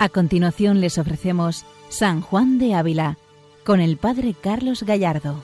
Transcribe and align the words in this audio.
A 0.00 0.08
continuación 0.10 0.80
les 0.80 0.96
ofrecemos 0.96 1.66
San 1.88 2.20
Juan 2.20 2.58
de 2.58 2.72
Ávila 2.72 3.18
con 3.64 3.80
el 3.80 3.96
Padre 3.96 4.32
Carlos 4.40 4.84
Gallardo. 4.84 5.42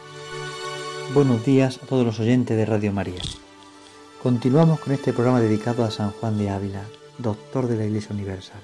Buenos 1.13 1.45
días 1.45 1.81
a 1.83 1.87
todos 1.87 2.07
los 2.07 2.21
oyentes 2.21 2.57
de 2.57 2.65
Radio 2.65 2.93
María. 2.93 3.21
Continuamos 4.23 4.79
con 4.79 4.93
este 4.93 5.13
programa 5.13 5.41
dedicado 5.41 5.83
a 5.83 5.91
San 5.91 6.13
Juan 6.13 6.39
de 6.39 6.51
Ávila, 6.51 6.85
doctor 7.19 7.67
de 7.67 7.77
la 7.79 7.85
Iglesia 7.85 8.15
Universal. 8.15 8.61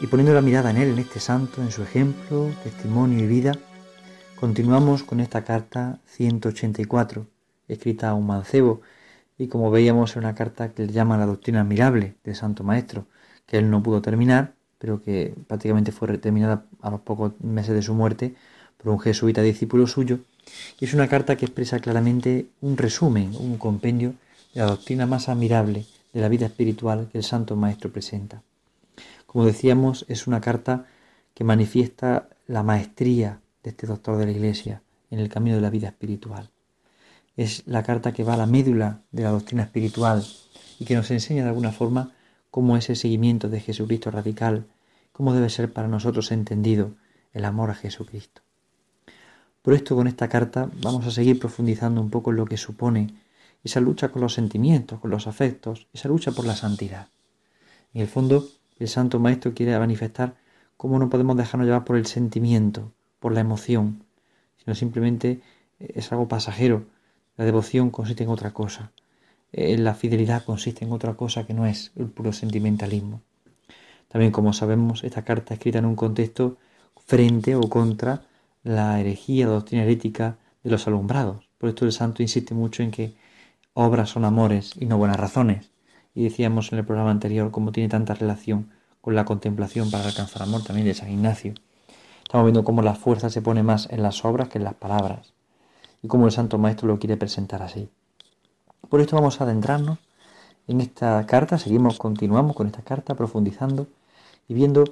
Y 0.00 0.06
poniendo 0.06 0.32
la 0.34 0.40
mirada 0.40 0.70
en 0.70 0.76
él, 0.76 0.90
en 0.90 1.00
este 1.00 1.18
santo, 1.18 1.62
en 1.62 1.72
su 1.72 1.82
ejemplo, 1.82 2.48
testimonio 2.62 3.18
y 3.18 3.26
vida, 3.26 3.58
continuamos 4.38 5.02
con 5.02 5.18
esta 5.18 5.42
carta 5.42 5.98
184, 6.06 7.26
escrita 7.66 8.10
a 8.10 8.14
un 8.14 8.28
mancebo, 8.28 8.82
y 9.36 9.48
como 9.48 9.72
veíamos 9.72 10.12
es 10.12 10.16
una 10.16 10.36
carta 10.36 10.72
que 10.72 10.86
le 10.86 10.92
llama 10.92 11.18
la 11.18 11.26
doctrina 11.26 11.62
admirable 11.62 12.18
del 12.22 12.36
Santo 12.36 12.62
Maestro, 12.62 13.08
que 13.46 13.58
él 13.58 13.68
no 13.68 13.82
pudo 13.82 14.00
terminar, 14.00 14.54
pero 14.84 15.00
que 15.00 15.34
prácticamente 15.46 15.92
fue 15.92 16.18
terminada 16.18 16.66
a 16.82 16.90
los 16.90 17.00
pocos 17.00 17.32
meses 17.40 17.74
de 17.74 17.80
su 17.80 17.94
muerte 17.94 18.34
por 18.76 18.92
un 18.92 19.00
jesuita 19.00 19.40
discípulo 19.40 19.86
suyo, 19.86 20.18
y 20.78 20.84
es 20.84 20.92
una 20.92 21.08
carta 21.08 21.36
que 21.36 21.46
expresa 21.46 21.78
claramente 21.78 22.48
un 22.60 22.76
resumen, 22.76 23.34
un 23.40 23.56
compendio 23.56 24.12
de 24.52 24.60
la 24.60 24.66
doctrina 24.66 25.06
más 25.06 25.30
admirable 25.30 25.86
de 26.12 26.20
la 26.20 26.28
vida 26.28 26.44
espiritual 26.44 27.08
que 27.10 27.16
el 27.16 27.24
Santo 27.24 27.56
Maestro 27.56 27.90
presenta. 27.90 28.42
Como 29.24 29.46
decíamos, 29.46 30.04
es 30.08 30.26
una 30.26 30.42
carta 30.42 30.84
que 31.32 31.44
manifiesta 31.44 32.28
la 32.46 32.62
maestría 32.62 33.40
de 33.62 33.70
este 33.70 33.86
doctor 33.86 34.18
de 34.18 34.26
la 34.26 34.32
Iglesia 34.32 34.82
en 35.10 35.18
el 35.18 35.30
camino 35.30 35.56
de 35.56 35.62
la 35.62 35.70
vida 35.70 35.88
espiritual. 35.88 36.50
Es 37.38 37.62
la 37.64 37.82
carta 37.84 38.12
que 38.12 38.22
va 38.22 38.34
a 38.34 38.36
la 38.36 38.44
médula 38.44 39.00
de 39.12 39.22
la 39.22 39.30
doctrina 39.30 39.62
espiritual 39.62 40.22
y 40.78 40.84
que 40.84 40.94
nos 40.94 41.10
enseña 41.10 41.44
de 41.44 41.48
alguna 41.48 41.72
forma 41.72 42.12
cómo 42.54 42.76
ese 42.76 42.94
seguimiento 42.94 43.48
de 43.48 43.58
Jesucristo 43.58 44.12
radical 44.12 44.66
cómo 45.10 45.34
debe 45.34 45.50
ser 45.50 45.72
para 45.72 45.88
nosotros 45.88 46.30
entendido 46.30 46.92
el 47.32 47.46
amor 47.46 47.70
a 47.70 47.74
Jesucristo. 47.74 48.42
Por 49.60 49.74
esto 49.74 49.96
con 49.96 50.06
esta 50.06 50.28
carta 50.28 50.70
vamos 50.80 51.04
a 51.04 51.10
seguir 51.10 51.40
profundizando 51.40 52.00
un 52.00 52.10
poco 52.10 52.30
en 52.30 52.36
lo 52.36 52.44
que 52.44 52.56
supone 52.56 53.12
esa 53.64 53.80
lucha 53.80 54.10
con 54.10 54.22
los 54.22 54.34
sentimientos, 54.34 55.00
con 55.00 55.10
los 55.10 55.26
afectos, 55.26 55.88
esa 55.92 56.06
lucha 56.06 56.30
por 56.30 56.46
la 56.46 56.54
santidad. 56.54 57.08
En 57.92 58.02
el 58.02 58.06
fondo, 58.06 58.46
el 58.78 58.86
Santo 58.86 59.18
Maestro 59.18 59.52
quiere 59.52 59.76
manifestar 59.76 60.36
cómo 60.76 61.00
no 61.00 61.10
podemos 61.10 61.36
dejarnos 61.36 61.66
llevar 61.66 61.84
por 61.84 61.96
el 61.96 62.06
sentimiento, 62.06 62.92
por 63.18 63.32
la 63.32 63.40
emoción, 63.40 64.04
sino 64.58 64.76
simplemente 64.76 65.40
es 65.80 66.12
algo 66.12 66.28
pasajero. 66.28 66.84
La 67.36 67.46
devoción 67.46 67.90
consiste 67.90 68.22
en 68.22 68.30
otra 68.30 68.52
cosa. 68.52 68.92
Eh, 69.56 69.78
la 69.78 69.94
fidelidad 69.94 70.44
consiste 70.44 70.84
en 70.84 70.90
otra 70.90 71.14
cosa 71.14 71.46
que 71.46 71.54
no 71.54 71.64
es 71.64 71.92
el 71.94 72.06
puro 72.06 72.32
sentimentalismo. 72.32 73.22
También, 74.08 74.32
como 74.32 74.52
sabemos, 74.52 75.04
esta 75.04 75.22
carta 75.22 75.54
escrita 75.54 75.78
en 75.78 75.84
un 75.84 75.94
contexto 75.94 76.56
frente 77.06 77.54
o 77.54 77.60
contra 77.60 78.24
la 78.64 78.98
herejía, 78.98 79.46
la 79.46 79.52
doctrina 79.52 79.84
herética 79.84 80.38
de 80.64 80.70
los 80.70 80.88
alumbrados. 80.88 81.48
Por 81.58 81.68
esto 81.68 81.84
el 81.84 81.92
santo 81.92 82.20
insiste 82.20 82.52
mucho 82.52 82.82
en 82.82 82.90
que 82.90 83.14
obras 83.74 84.10
son 84.10 84.24
amores 84.24 84.72
y 84.80 84.86
no 84.86 84.98
buenas 84.98 85.20
razones. 85.20 85.70
Y 86.16 86.24
decíamos 86.24 86.72
en 86.72 86.80
el 86.80 86.84
programa 86.84 87.12
anterior 87.12 87.52
cómo 87.52 87.70
tiene 87.70 87.88
tanta 87.88 88.14
relación 88.14 88.72
con 89.00 89.14
la 89.14 89.24
contemplación 89.24 89.88
para 89.88 90.04
alcanzar 90.04 90.42
amor 90.42 90.64
también 90.64 90.88
de 90.88 90.94
San 90.94 91.12
Ignacio. 91.12 91.54
Estamos 92.24 92.46
viendo 92.46 92.64
cómo 92.64 92.82
la 92.82 92.96
fuerza 92.96 93.30
se 93.30 93.40
pone 93.40 93.62
más 93.62 93.88
en 93.92 94.02
las 94.02 94.24
obras 94.24 94.48
que 94.48 94.58
en 94.58 94.64
las 94.64 94.74
palabras 94.74 95.32
y 96.02 96.08
cómo 96.08 96.26
el 96.26 96.32
Santo 96.32 96.58
Maestro 96.58 96.88
lo 96.88 96.98
quiere 96.98 97.16
presentar 97.16 97.62
así. 97.62 97.88
Por 98.88 99.00
esto 99.00 99.16
vamos 99.16 99.40
a 99.40 99.44
adentrarnos 99.44 99.98
en 100.66 100.80
esta 100.80 101.24
carta, 101.26 101.58
seguimos, 101.58 101.98
continuamos 101.98 102.56
con 102.56 102.66
esta 102.66 102.82
carta 102.82 103.14
profundizando 103.14 103.86
y 104.48 104.54
viendo 104.54 104.84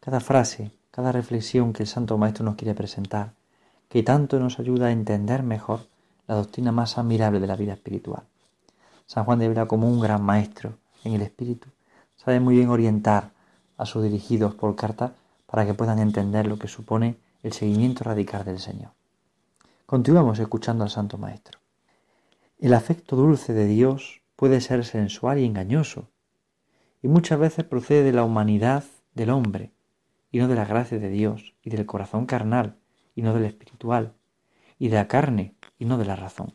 cada 0.00 0.20
frase, 0.20 0.72
cada 0.90 1.12
reflexión 1.12 1.72
que 1.72 1.84
el 1.84 1.88
Santo 1.88 2.18
Maestro 2.18 2.44
nos 2.44 2.56
quiere 2.56 2.74
presentar, 2.74 3.32
que 3.88 4.02
tanto 4.02 4.38
nos 4.38 4.58
ayuda 4.58 4.86
a 4.86 4.92
entender 4.92 5.42
mejor 5.42 5.86
la 6.26 6.34
doctrina 6.34 6.72
más 6.72 6.98
admirable 6.98 7.40
de 7.40 7.46
la 7.46 7.56
vida 7.56 7.72
espiritual. 7.72 8.22
San 9.06 9.24
Juan 9.24 9.38
de 9.38 9.46
Ávila, 9.46 9.66
como 9.66 9.88
un 9.88 10.00
gran 10.00 10.22
maestro 10.22 10.74
en 11.04 11.14
el 11.14 11.22
espíritu, 11.22 11.68
sabe 12.16 12.40
muy 12.40 12.56
bien 12.56 12.68
orientar 12.68 13.30
a 13.76 13.86
sus 13.86 14.02
dirigidos 14.02 14.54
por 14.54 14.76
carta 14.76 15.14
para 15.46 15.64
que 15.64 15.74
puedan 15.74 15.98
entender 15.98 16.46
lo 16.46 16.58
que 16.58 16.68
supone 16.68 17.16
el 17.42 17.52
seguimiento 17.52 18.04
radical 18.04 18.44
del 18.44 18.58
Señor. 18.58 18.90
Continuamos 19.86 20.38
escuchando 20.38 20.84
al 20.84 20.90
Santo 20.90 21.18
Maestro. 21.18 21.59
El 22.60 22.74
afecto 22.74 23.16
dulce 23.16 23.54
de 23.54 23.66
Dios 23.66 24.20
puede 24.36 24.60
ser 24.60 24.84
sensual 24.84 25.38
y 25.38 25.46
engañoso, 25.46 26.10
y 27.02 27.08
muchas 27.08 27.38
veces 27.38 27.64
procede 27.64 28.02
de 28.02 28.12
la 28.12 28.22
humanidad 28.22 28.84
del 29.14 29.30
hombre, 29.30 29.70
y 30.30 30.40
no 30.40 30.46
de 30.46 30.56
la 30.56 30.66
gracia 30.66 30.98
de 30.98 31.08
Dios, 31.08 31.54
y 31.62 31.70
del 31.70 31.86
corazón 31.86 32.26
carnal, 32.26 32.76
y 33.16 33.22
no 33.22 33.32
del 33.32 33.46
espiritual, 33.46 34.12
y 34.78 34.88
de 34.88 34.96
la 34.96 35.08
carne, 35.08 35.54
y 35.78 35.86
no 35.86 35.96
de 35.96 36.04
la 36.04 36.16
razón. 36.16 36.52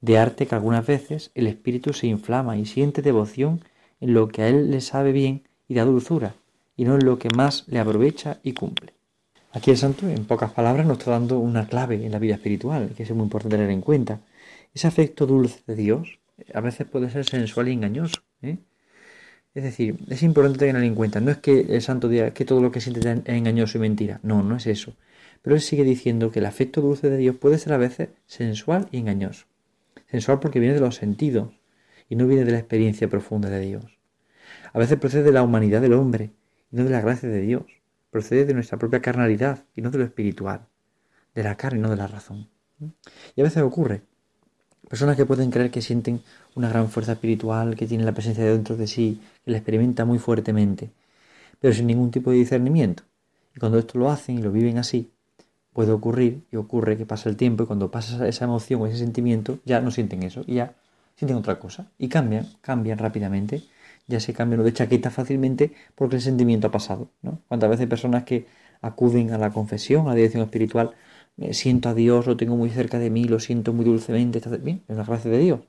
De 0.00 0.16
arte 0.16 0.46
que 0.46 0.54
algunas 0.54 0.86
veces 0.86 1.32
el 1.34 1.48
espíritu 1.48 1.92
se 1.92 2.06
inflama 2.06 2.56
y 2.56 2.64
siente 2.64 3.02
devoción 3.02 3.64
en 4.00 4.14
lo 4.14 4.28
que 4.28 4.42
a 4.42 4.48
él 4.48 4.70
le 4.70 4.80
sabe 4.80 5.10
bien 5.10 5.42
y 5.66 5.74
da 5.74 5.84
dulzura, 5.84 6.36
y 6.76 6.84
no 6.84 6.94
en 6.94 7.04
lo 7.04 7.18
que 7.18 7.30
más 7.30 7.64
le 7.66 7.80
aprovecha 7.80 8.38
y 8.44 8.52
cumple. 8.52 8.94
Aquí 9.50 9.72
el 9.72 9.76
santo, 9.76 10.08
en 10.08 10.24
pocas 10.24 10.52
palabras, 10.52 10.86
nos 10.86 10.98
está 10.98 11.10
dando 11.10 11.40
una 11.40 11.66
clave 11.66 12.06
en 12.06 12.12
la 12.12 12.20
vida 12.20 12.34
espiritual, 12.34 12.92
que 12.96 13.02
es 13.02 13.10
muy 13.10 13.24
importante 13.24 13.56
tener 13.56 13.70
en 13.70 13.80
cuenta. 13.80 14.20
Ese 14.76 14.88
afecto 14.88 15.24
dulce 15.24 15.62
de 15.66 15.74
Dios 15.74 16.18
a 16.52 16.60
veces 16.60 16.86
puede 16.86 17.08
ser 17.08 17.24
sensual 17.24 17.68
y 17.68 17.72
engañoso. 17.72 18.20
¿eh? 18.42 18.58
Es 19.54 19.62
decir, 19.62 19.96
es 20.10 20.22
importante 20.22 20.58
tener 20.58 20.82
en 20.82 20.94
cuenta, 20.94 21.18
no 21.18 21.30
es 21.30 21.38
que 21.38 21.60
el 21.60 21.80
santo 21.80 22.10
diga 22.10 22.34
que 22.34 22.44
todo 22.44 22.60
lo 22.60 22.70
que 22.70 22.82
siente 22.82 23.00
es 23.00 23.22
engañoso 23.24 23.78
y 23.78 23.80
mentira, 23.80 24.20
no, 24.22 24.42
no 24.42 24.54
es 24.54 24.66
eso. 24.66 24.94
Pero 25.40 25.56
él 25.56 25.62
sigue 25.62 25.82
diciendo 25.82 26.30
que 26.30 26.40
el 26.40 26.44
afecto 26.44 26.82
dulce 26.82 27.08
de 27.08 27.16
Dios 27.16 27.36
puede 27.36 27.56
ser 27.56 27.72
a 27.72 27.78
veces 27.78 28.10
sensual 28.26 28.86
y 28.92 28.98
engañoso. 28.98 29.46
Sensual 30.10 30.40
porque 30.40 30.60
viene 30.60 30.74
de 30.74 30.80
los 30.80 30.96
sentidos 30.96 31.54
y 32.10 32.16
no 32.16 32.26
viene 32.26 32.44
de 32.44 32.52
la 32.52 32.58
experiencia 32.58 33.08
profunda 33.08 33.48
de 33.48 33.60
Dios. 33.60 33.98
A 34.74 34.78
veces 34.78 34.98
procede 34.98 35.22
de 35.22 35.32
la 35.32 35.42
humanidad 35.42 35.80
del 35.80 35.94
hombre 35.94 36.32
y 36.70 36.76
no 36.76 36.84
de 36.84 36.90
la 36.90 37.00
gracia 37.00 37.30
de 37.30 37.40
Dios. 37.40 37.64
Procede 38.10 38.44
de 38.44 38.52
nuestra 38.52 38.76
propia 38.76 39.00
carnalidad 39.00 39.64
y 39.74 39.80
no 39.80 39.90
de 39.90 39.96
lo 39.96 40.04
espiritual, 40.04 40.66
de 41.34 41.44
la 41.44 41.56
carne 41.56 41.78
y 41.78 41.82
no 41.82 41.88
de 41.88 41.96
la 41.96 42.08
razón. 42.08 42.50
Y 43.34 43.40
a 43.40 43.44
veces 43.44 43.62
ocurre 43.62 44.02
Personas 44.88 45.16
que 45.16 45.26
pueden 45.26 45.50
creer 45.50 45.70
que 45.70 45.82
sienten 45.82 46.20
una 46.54 46.68
gran 46.68 46.88
fuerza 46.88 47.12
espiritual, 47.12 47.74
que 47.76 47.86
tienen 47.86 48.06
la 48.06 48.12
presencia 48.12 48.44
de 48.44 48.52
dentro 48.52 48.76
de 48.76 48.86
sí, 48.86 49.20
que 49.44 49.50
la 49.50 49.56
experimenta 49.58 50.04
muy 50.04 50.18
fuertemente, 50.18 50.90
pero 51.60 51.74
sin 51.74 51.86
ningún 51.88 52.10
tipo 52.10 52.30
de 52.30 52.36
discernimiento. 52.36 53.02
Y 53.54 53.58
cuando 53.58 53.78
esto 53.78 53.98
lo 53.98 54.10
hacen 54.10 54.38
y 54.38 54.42
lo 54.42 54.52
viven 54.52 54.78
así, 54.78 55.10
puede 55.72 55.92
ocurrir 55.92 56.42
y 56.52 56.56
ocurre 56.56 56.96
que 56.96 57.04
pasa 57.04 57.28
el 57.28 57.36
tiempo 57.36 57.64
y 57.64 57.66
cuando 57.66 57.90
pasa 57.90 58.26
esa 58.28 58.44
emoción 58.44 58.80
o 58.80 58.86
ese 58.86 58.96
sentimiento 58.96 59.58
ya 59.64 59.80
no 59.80 59.90
sienten 59.90 60.22
eso 60.22 60.42
y 60.46 60.54
ya 60.54 60.72
sienten 61.16 61.36
otra 61.36 61.58
cosa 61.58 61.90
y 61.98 62.08
cambian, 62.08 62.46
cambian 62.60 62.98
rápidamente, 62.98 63.62
ya 64.06 64.20
se 64.20 64.32
cambian 64.32 64.64
de 64.64 64.72
chaqueta 64.72 65.10
fácilmente 65.10 65.72
porque 65.94 66.16
el 66.16 66.22
sentimiento 66.22 66.68
ha 66.68 66.70
pasado. 66.70 67.08
¿no? 67.22 67.40
Cuántas 67.48 67.68
veces 67.68 67.88
personas 67.88 68.24
que 68.24 68.46
acuden 68.80 69.32
a 69.32 69.38
la 69.38 69.50
confesión, 69.50 70.06
a 70.06 70.10
la 70.10 70.14
dirección 70.14 70.42
espiritual, 70.44 70.92
siento 71.52 71.88
a 71.88 71.94
Dios, 71.94 72.26
lo 72.26 72.36
tengo 72.36 72.56
muy 72.56 72.70
cerca 72.70 72.98
de 72.98 73.10
mí, 73.10 73.24
lo 73.24 73.40
siento 73.40 73.72
muy 73.72 73.84
dulcemente, 73.84 74.38
está 74.38 74.50
bien, 74.56 74.82
es 74.88 74.96
la 74.96 75.04
gracia 75.04 75.30
de 75.30 75.38
Dios. 75.38 75.60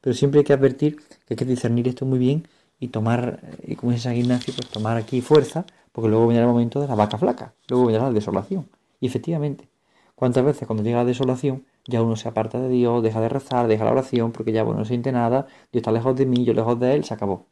Pero 0.00 0.14
siempre 0.14 0.40
hay 0.40 0.44
que 0.44 0.52
advertir 0.52 0.96
que 1.26 1.34
hay 1.34 1.36
que 1.36 1.44
discernir 1.44 1.88
esto 1.88 2.06
muy 2.06 2.18
bien 2.18 2.48
y 2.80 2.88
tomar, 2.88 3.40
y 3.66 3.76
como 3.76 3.92
dice 3.92 4.04
San 4.04 4.16
Ignacio, 4.16 4.54
pues 4.56 4.68
tomar 4.68 4.96
aquí 4.96 5.20
fuerza, 5.20 5.66
porque 5.92 6.08
luego 6.08 6.26
vendrá 6.26 6.44
el 6.44 6.50
momento 6.50 6.80
de 6.80 6.88
la 6.88 6.94
vaca 6.94 7.18
flaca, 7.18 7.54
luego 7.68 7.86
vendrá 7.86 8.04
la 8.04 8.12
desolación. 8.12 8.68
Y 9.00 9.06
efectivamente, 9.06 9.68
¿cuántas 10.14 10.44
veces 10.44 10.66
cuando 10.66 10.82
llega 10.84 10.98
la 10.98 11.04
desolación 11.04 11.64
ya 11.86 12.02
uno 12.02 12.16
se 12.16 12.28
aparta 12.28 12.60
de 12.60 12.68
Dios, 12.68 13.02
deja 13.02 13.20
de 13.20 13.28
rezar, 13.28 13.68
deja 13.68 13.84
la 13.84 13.92
oración, 13.92 14.32
porque 14.32 14.52
ya 14.52 14.64
bueno, 14.64 14.80
no 14.80 14.84
siente 14.84 15.12
nada, 15.12 15.46
Dios 15.72 15.82
está 15.82 15.92
lejos 15.92 16.16
de 16.16 16.26
mí, 16.26 16.44
yo 16.44 16.52
lejos 16.52 16.78
de 16.80 16.94
Él, 16.94 17.04
se 17.04 17.14
acabó. 17.14 17.46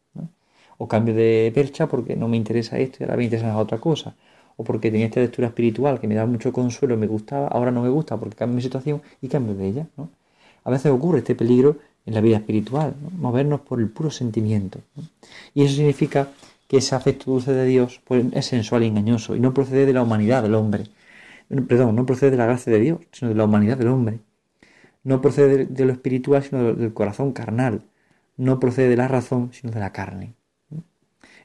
O 0.77 0.89
cambio 0.89 1.15
de 1.15 1.53
percha 1.55 1.87
porque 1.87 2.17
no 2.17 2.27
me 2.29 2.37
interesa 2.37 2.79
esto 2.79 2.99
y 3.01 3.05
ahora 3.05 3.17
me 3.17 3.25
interesa 3.25 3.57
otra 3.57 3.79
cosa 3.79 4.17
o 4.57 4.65
porque 4.65 4.91
tenía 4.91 5.07
esta 5.07 5.21
lectura 5.21 5.49
espiritual 5.49 6.01
que 6.01 6.09
me 6.09 6.15
da 6.15 6.27
mucho 6.27 6.53
consuelo, 6.53 6.97
me 6.97 7.07
gustaba, 7.07 7.49
ahora 7.49 7.71
no 7.71 7.83
me 7.83 7.89
gusta 7.89 8.17
porque 8.17 8.37
cambio 8.37 8.57
mi 8.57 8.63
situación 8.63 9.03
y 9.21 9.29
cambio 9.29 9.55
de 9.55 9.67
ella. 9.67 9.87
¿no? 9.97 10.11
A 10.65 10.71
veces 10.71 10.93
ocurre 10.93 11.19
este 11.19 11.35
peligro 11.35 11.77
en 12.07 12.15
la 12.15 12.21
vida 12.21 12.37
espiritual, 12.37 12.95
movernos 13.19 13.61
por 13.61 13.81
el 13.81 13.89
puro 13.89 14.11
sentimiento. 14.11 14.81
Y 15.55 15.65
eso 15.65 15.77
significa 15.77 16.29
que 16.69 16.79
ese 16.79 16.95
afecto 16.95 17.31
dulce 17.31 17.53
de 17.53 17.65
Dios 17.65 18.01
pues, 18.05 18.25
es 18.33 18.47
sensual 18.47 18.83
y 18.83 18.87
engañoso 18.87 19.35
y 19.37 19.41
no 19.41 19.55
procede 19.55 19.87
de 19.87 19.93
la 19.93 20.03
humanidad 20.03 20.43
del 20.43 20.55
hombre. 20.55 20.85
Perdón, 21.69 21.97
no 21.97 22.07
procede 22.07 22.33
de 22.33 22.37
la 22.37 22.47
gracia 22.47 22.73
de 22.73 22.81
Dios, 22.81 22.99
sino 23.13 23.31
de 23.31 23.35
la 23.35 23.45
humanidad 23.45 23.77
del 23.77 23.89
hombre. 23.89 24.19
No 25.03 25.21
procede 25.21 25.67
de 25.67 25.85
lo 25.85 25.93
espiritual, 25.93 26.43
sino 26.43 26.75
del 26.75 26.95
corazón 26.95 27.33
carnal. 27.33 27.83
No 28.37 28.59
procede 28.59 28.89
de 28.89 28.97
la 28.97 29.09
razón, 29.09 29.51
sino 29.53 29.73
de 29.73 29.81
la 29.81 29.93
carne. 29.93 30.35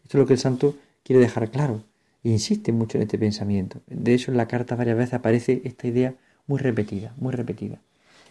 Esto 0.03 0.17
es 0.17 0.21
lo 0.21 0.25
que 0.25 0.33
el 0.33 0.39
santo 0.39 0.75
quiere 1.03 1.21
dejar 1.21 1.51
claro 1.51 1.83
insiste 2.23 2.71
mucho 2.71 2.97
en 2.97 3.03
este 3.03 3.17
pensamiento. 3.17 3.79
De 3.87 4.13
hecho, 4.13 4.31
en 4.31 4.37
la 4.37 4.47
carta 4.47 4.75
varias 4.75 4.97
veces 4.97 5.13
aparece 5.13 5.61
esta 5.63 5.87
idea 5.87 6.15
muy 6.47 6.59
repetida, 6.59 7.13
muy 7.17 7.33
repetida. 7.33 7.79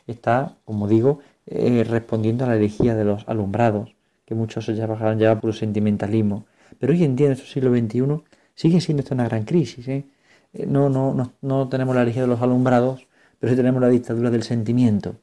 Está, 0.06 0.56
como 0.64 0.88
digo, 0.88 1.20
eh, 1.46 1.84
respondiendo 1.88 2.44
a 2.44 2.48
la 2.48 2.56
herejía 2.56 2.94
de 2.94 3.04
los 3.04 3.28
alumbrados, 3.28 3.94
que 4.24 4.34
muchos 4.34 4.64
se 4.64 4.74
llaman 4.74 5.18
ya 5.18 5.40
por 5.40 5.54
sentimentalismo. 5.54 6.46
Pero 6.78 6.92
hoy 6.92 7.04
en 7.04 7.16
día, 7.16 7.26
en 7.26 7.30
nuestro 7.30 7.48
siglo 7.48 7.70
XXI, 7.76 8.22
Sigue 8.58 8.80
siendo 8.80 9.02
esto 9.02 9.14
una 9.14 9.28
gran 9.28 9.44
crisis. 9.44 9.86
¿eh? 9.86 10.04
eh 10.52 10.66
no, 10.66 10.90
no, 10.90 11.14
no, 11.14 11.32
no 11.42 11.68
tenemos 11.68 11.94
la 11.94 12.00
religión 12.00 12.24
de 12.24 12.34
los 12.34 12.42
alumbrados, 12.42 13.06
pero 13.38 13.52
sí 13.52 13.56
tenemos 13.56 13.80
la 13.80 13.88
dictadura 13.88 14.30
del 14.32 14.42
sentimiento. 14.42 15.14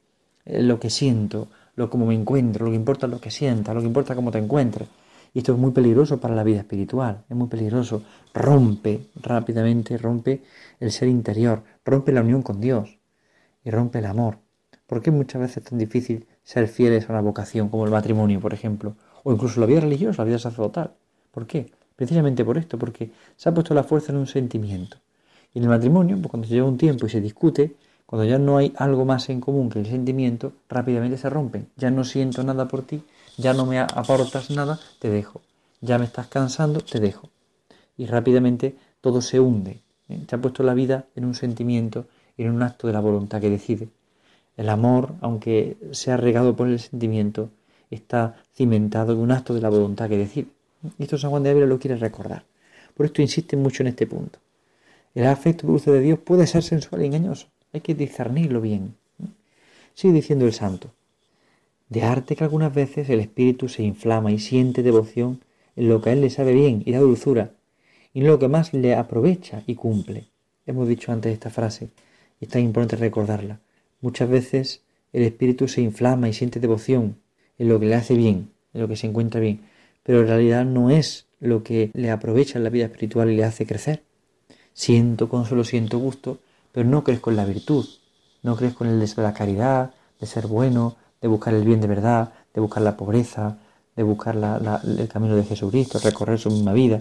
Eh, 0.46 0.62
lo 0.62 0.80
que 0.80 0.88
siento, 0.88 1.48
lo 1.74 1.90
como 1.90 2.06
me 2.06 2.14
encuentro, 2.14 2.64
lo 2.64 2.70
que 2.70 2.78
importa 2.78 3.04
es 3.04 3.12
lo 3.12 3.20
que 3.20 3.30
sienta, 3.30 3.74
lo 3.74 3.80
que 3.80 3.88
importa 3.88 4.14
es 4.14 4.16
cómo 4.16 4.30
te 4.30 4.38
encuentres. 4.38 4.88
Y 5.36 5.40
esto 5.40 5.52
es 5.52 5.58
muy 5.58 5.72
peligroso 5.72 6.18
para 6.18 6.34
la 6.34 6.42
vida 6.42 6.60
espiritual, 6.60 7.26
es 7.28 7.36
muy 7.36 7.48
peligroso. 7.48 8.02
Rompe 8.32 9.08
rápidamente, 9.16 9.98
rompe 9.98 10.42
el 10.80 10.90
ser 10.90 11.08
interior, 11.08 11.62
rompe 11.84 12.10
la 12.10 12.22
unión 12.22 12.40
con 12.40 12.58
Dios 12.58 12.96
y 13.62 13.70
rompe 13.70 13.98
el 13.98 14.06
amor. 14.06 14.38
¿Por 14.86 15.02
qué 15.02 15.10
muchas 15.10 15.42
veces 15.42 15.58
es 15.58 15.64
tan 15.64 15.78
difícil 15.78 16.26
ser 16.42 16.68
fieles 16.68 17.10
a 17.10 17.12
una 17.12 17.20
vocación 17.20 17.68
como 17.68 17.84
el 17.84 17.90
matrimonio, 17.90 18.40
por 18.40 18.54
ejemplo? 18.54 18.96
O 19.24 19.32
incluso 19.34 19.60
la 19.60 19.66
vida 19.66 19.80
religiosa, 19.80 20.22
la 20.22 20.28
vida 20.28 20.38
sacerdotal. 20.38 20.94
¿Por 21.32 21.46
qué? 21.46 21.70
Precisamente 21.96 22.42
por 22.42 22.56
esto, 22.56 22.78
porque 22.78 23.10
se 23.36 23.50
ha 23.50 23.52
puesto 23.52 23.74
la 23.74 23.84
fuerza 23.84 24.12
en 24.12 24.16
un 24.16 24.26
sentimiento. 24.26 24.96
Y 25.52 25.58
en 25.58 25.64
el 25.64 25.68
matrimonio, 25.68 26.16
pues 26.16 26.30
cuando 26.30 26.48
se 26.48 26.54
lleva 26.54 26.66
un 26.66 26.78
tiempo 26.78 27.04
y 27.04 27.10
se 27.10 27.20
discute, 27.20 27.76
cuando 28.06 28.24
ya 28.24 28.38
no 28.38 28.56
hay 28.56 28.72
algo 28.76 29.04
más 29.04 29.28
en 29.28 29.42
común 29.42 29.68
que 29.68 29.80
el 29.80 29.86
sentimiento, 29.86 30.54
rápidamente 30.70 31.18
se 31.18 31.28
rompen. 31.28 31.68
Ya 31.76 31.90
no 31.90 32.04
siento 32.04 32.42
nada 32.42 32.68
por 32.68 32.86
ti, 32.86 33.02
ya 33.36 33.52
no 33.52 33.66
me 33.66 33.78
aportas 33.78 34.50
nada, 34.50 34.80
te 34.98 35.10
dejo. 35.10 35.42
Ya 35.80 35.98
me 35.98 36.04
estás 36.06 36.26
cansando, 36.26 36.80
te 36.80 37.00
dejo. 37.00 37.28
Y 37.96 38.06
rápidamente 38.06 38.76
todo 39.00 39.20
se 39.20 39.40
hunde. 39.40 39.80
¿eh? 40.08 40.24
Se 40.28 40.36
ha 40.36 40.40
puesto 40.40 40.62
la 40.62 40.74
vida 40.74 41.06
en 41.14 41.24
un 41.24 41.34
sentimiento, 41.34 42.06
en 42.38 42.50
un 42.50 42.62
acto 42.62 42.86
de 42.86 42.92
la 42.92 43.00
voluntad 43.00 43.40
que 43.40 43.50
decide. 43.50 43.88
El 44.56 44.68
amor, 44.70 45.14
aunque 45.20 45.76
sea 45.92 46.16
regado 46.16 46.56
por 46.56 46.68
el 46.68 46.80
sentimiento, 46.80 47.50
está 47.90 48.36
cimentado 48.54 49.12
en 49.12 49.18
un 49.18 49.32
acto 49.32 49.54
de 49.54 49.60
la 49.60 49.68
voluntad 49.68 50.08
que 50.08 50.16
decide. 50.16 50.48
Y 50.98 51.02
esto 51.02 51.18
San 51.18 51.30
Juan 51.30 51.42
de 51.42 51.50
Ávila 51.50 51.66
lo 51.66 51.78
quiere 51.78 51.96
recordar. 51.96 52.44
Por 52.94 53.06
esto 53.06 53.20
insiste 53.20 53.56
mucho 53.56 53.82
en 53.82 53.88
este 53.88 54.06
punto. 54.06 54.38
El 55.14 55.26
afecto 55.26 55.66
dulce 55.66 55.90
de 55.90 56.00
Dios 56.00 56.18
puede 56.18 56.46
ser 56.46 56.62
sensual 56.62 57.02
y 57.02 57.06
engañoso. 57.06 57.48
Hay 57.72 57.80
que 57.80 57.94
discernirlo 57.94 58.60
bien. 58.60 58.94
Sigue 59.94 60.14
diciendo 60.14 60.46
el 60.46 60.52
santo. 60.52 60.90
De 61.88 62.02
arte 62.02 62.34
que 62.34 62.44
algunas 62.44 62.74
veces 62.74 63.08
el 63.10 63.20
espíritu 63.20 63.68
se 63.68 63.82
inflama 63.82 64.32
y 64.32 64.38
siente 64.38 64.82
devoción 64.82 65.40
en 65.76 65.88
lo 65.88 66.02
que 66.02 66.10
a 66.10 66.12
él 66.14 66.20
le 66.20 66.30
sabe 66.30 66.52
bien 66.52 66.82
y 66.84 66.92
da 66.92 66.98
dulzura, 66.98 67.52
y 68.12 68.20
en 68.20 68.26
lo 68.26 68.38
que 68.38 68.48
más 68.48 68.74
le 68.74 68.94
aprovecha 68.94 69.62
y 69.66 69.76
cumple. 69.76 70.24
Hemos 70.66 70.88
dicho 70.88 71.12
antes 71.12 71.32
esta 71.32 71.50
frase, 71.50 71.90
y 72.40 72.46
está 72.46 72.58
importante 72.58 72.96
recordarla. 72.96 73.60
Muchas 74.00 74.28
veces 74.28 74.82
el 75.12 75.22
espíritu 75.22 75.68
se 75.68 75.80
inflama 75.80 76.28
y 76.28 76.32
siente 76.32 76.58
devoción 76.58 77.16
en 77.58 77.68
lo 77.68 77.78
que 77.78 77.86
le 77.86 77.94
hace 77.94 78.14
bien, 78.14 78.50
en 78.74 78.80
lo 78.80 78.88
que 78.88 78.96
se 78.96 79.06
encuentra 79.06 79.40
bien, 79.40 79.60
pero 80.02 80.20
en 80.20 80.26
realidad 80.26 80.64
no 80.64 80.90
es 80.90 81.26
lo 81.40 81.62
que 81.62 81.90
le 81.94 82.10
aprovecha 82.10 82.58
en 82.58 82.64
la 82.64 82.70
vida 82.70 82.86
espiritual 82.86 83.30
y 83.30 83.36
le 83.36 83.44
hace 83.44 83.66
crecer. 83.66 84.02
Siento 84.72 85.28
consuelo, 85.28 85.64
siento 85.64 85.98
gusto, 85.98 86.40
pero 86.72 86.88
no 86.88 87.04
crezco 87.04 87.30
en 87.30 87.36
la 87.36 87.44
virtud, 87.44 87.86
no 88.42 88.56
crezco 88.56 88.84
en 88.84 88.90
el 88.90 89.00
de 89.00 89.22
la 89.22 89.32
caridad, 89.34 89.94
de 90.20 90.26
ser 90.26 90.46
bueno, 90.46 90.96
de 91.26 91.30
buscar 91.30 91.54
el 91.54 91.64
bien 91.64 91.80
de 91.80 91.88
verdad, 91.88 92.32
de 92.54 92.60
buscar 92.60 92.84
la 92.84 92.96
pobreza, 92.96 93.58
de 93.96 94.04
buscar 94.04 94.36
el 94.36 95.08
camino 95.08 95.34
de 95.34 95.42
Jesucristo, 95.42 95.98
recorrer 95.98 96.38
su 96.38 96.52
misma 96.52 96.72
vida. 96.72 97.00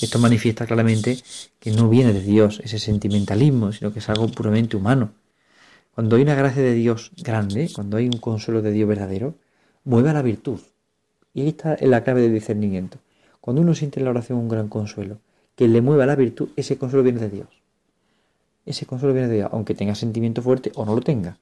Esto 0.00 0.18
manifiesta 0.18 0.64
claramente 0.64 1.18
que 1.58 1.70
no 1.72 1.90
viene 1.90 2.14
de 2.14 2.22
Dios 2.22 2.62
ese 2.64 2.78
sentimentalismo, 2.78 3.70
sino 3.72 3.92
que 3.92 3.98
es 3.98 4.08
algo 4.08 4.26
puramente 4.28 4.78
humano. 4.78 5.10
Cuando 5.94 6.16
hay 6.16 6.22
una 6.22 6.34
gracia 6.34 6.62
de 6.62 6.72
Dios 6.72 7.10
grande, 7.22 7.68
cuando 7.74 7.98
hay 7.98 8.06
un 8.06 8.16
consuelo 8.16 8.62
de 8.62 8.72
Dios 8.72 8.88
verdadero, 8.88 9.34
mueve 9.84 10.08
a 10.08 10.14
la 10.14 10.22
virtud. 10.22 10.60
Y 11.34 11.46
esta 11.46 11.74
es 11.74 11.90
la 11.90 12.02
clave 12.04 12.22
del 12.22 12.32
discernimiento. 12.32 12.96
Cuando 13.42 13.60
uno 13.60 13.74
siente 13.74 14.00
en 14.00 14.04
la 14.04 14.12
oración 14.12 14.38
un 14.38 14.48
gran 14.48 14.68
consuelo, 14.68 15.18
que 15.56 15.68
le 15.68 15.82
mueva 15.82 16.06
la 16.06 16.16
virtud, 16.16 16.48
ese 16.56 16.78
consuelo 16.78 17.04
viene 17.04 17.20
de 17.20 17.28
Dios 17.28 17.48
ese 18.68 18.84
consuelo 18.84 19.14
viene 19.14 19.28
de 19.28 19.36
Dios, 19.36 19.48
aunque 19.52 19.74
tenga 19.74 19.94
sentimiento 19.94 20.42
fuerte 20.42 20.72
o 20.74 20.84
no 20.84 20.94
lo 20.94 21.00
tenga. 21.00 21.38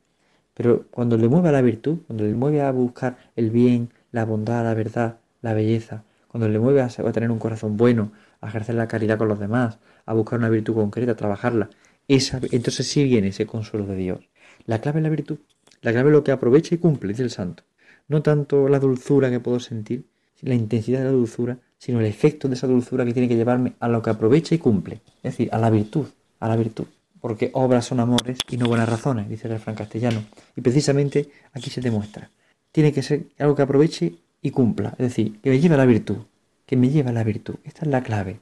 Pero 0.57 0.87
cuando 0.91 1.19
le 1.19 1.29
mueve 1.29 1.51
a 1.51 1.53
la 1.53 1.61
virtud, 1.61 1.99
cuando 2.07 2.25
le 2.25 2.33
mueve 2.33 2.63
a 2.63 2.73
buscar 2.73 3.19
el 3.37 3.51
bien, 3.51 3.91
la 4.11 4.25
bondad, 4.25 4.65
la 4.65 4.73
verdad, 4.73 5.19
la 5.43 5.53
belleza, 5.53 6.03
cuando 6.29 6.49
le 6.49 6.59
mueve 6.59 6.81
a, 6.81 6.89
tener 6.89 7.31
un 7.31 7.39
corazón 7.39 7.77
bueno, 7.77 8.11
a 8.41 8.49
ejercer 8.49 8.75
la 8.75 8.89
caridad 8.89 9.19
con 9.19 9.29
los 9.29 9.39
demás, 9.39 9.79
a 10.07 10.15
buscar 10.15 10.39
una 10.39 10.49
virtud 10.49 10.75
concreta, 10.75 11.13
a 11.13 11.15
trabajarla, 11.17 11.69
esa, 12.09 12.41
entonces 12.51 12.87
sí 12.87 13.05
viene 13.05 13.29
ese 13.29 13.45
consuelo 13.45 13.85
de 13.85 13.97
Dios. 13.97 14.31
La 14.65 14.81
clave 14.81 15.01
es 15.01 15.03
la 15.03 15.11
virtud, 15.11 15.39
la 15.83 15.93
clave 15.93 16.09
es 16.09 16.13
lo 16.15 16.25
que 16.25 16.33
aprovecha 16.33 16.75
y 16.75 16.79
cumple, 16.79 17.11
dice 17.11 17.25
el 17.25 17.31
santo. 17.31 17.65
No 18.09 18.23
tanto 18.23 18.71
la 18.71 18.79
dulzura 18.79 19.29
que 19.29 19.41
puedo 19.41 19.61
sentir, 19.61 20.07
la 20.41 20.55
intensidad 20.55 21.01
de 21.01 21.05
la 21.05 21.11
dulzura, 21.11 21.59
sino 21.77 22.01
el 22.01 22.07
efecto 22.07 22.49
de 22.49 22.55
esa 22.55 22.67
dulzura 22.67 23.05
que 23.05 23.13
tiene 23.13 23.29
que 23.29 23.37
llevarme 23.37 23.75
a 23.79 23.89
lo 23.89 24.01
que 24.01 24.09
aprovecha 24.09 24.55
y 24.55 24.59
cumple, 24.59 25.03
es 25.23 25.33
decir, 25.33 25.51
a 25.53 25.59
la 25.59 25.69
virtud, 25.69 26.07
a 26.41 26.49
la 26.49 26.57
virtud 26.57 26.87
porque 27.27 27.51
obras 27.55 27.85
son 27.85 27.99
amores 27.99 28.39
y 28.49 28.57
no 28.57 28.69
buenas 28.69 28.89
razones, 28.89 29.29
dice 29.29 29.49
el 29.49 29.55
refrán 29.55 29.75
castellano. 29.75 30.23
Y 30.55 30.61
precisamente 30.61 31.29
aquí 31.55 31.71
se 31.71 31.81
demuestra. 31.81 32.31
Tiene 32.71 32.93
que 32.93 33.03
ser 33.03 33.25
algo 33.41 33.57
que 33.57 33.63
aproveche 33.63 34.15
y 34.43 34.53
cumpla, 34.53 34.91
es 34.91 35.09
decir, 35.09 35.41
que 35.41 35.51
me 35.51 35.59
lleve 35.59 35.75
a 35.75 35.79
la 35.79 35.87
virtud, 35.87 36.19
que 36.67 36.77
me 36.77 36.89
lleve 36.89 37.11
a 37.11 37.13
la 37.13 37.25
virtud. 37.25 37.57
Esta 37.65 37.81
es 37.83 37.89
la 37.89 38.05
clave. 38.05 38.39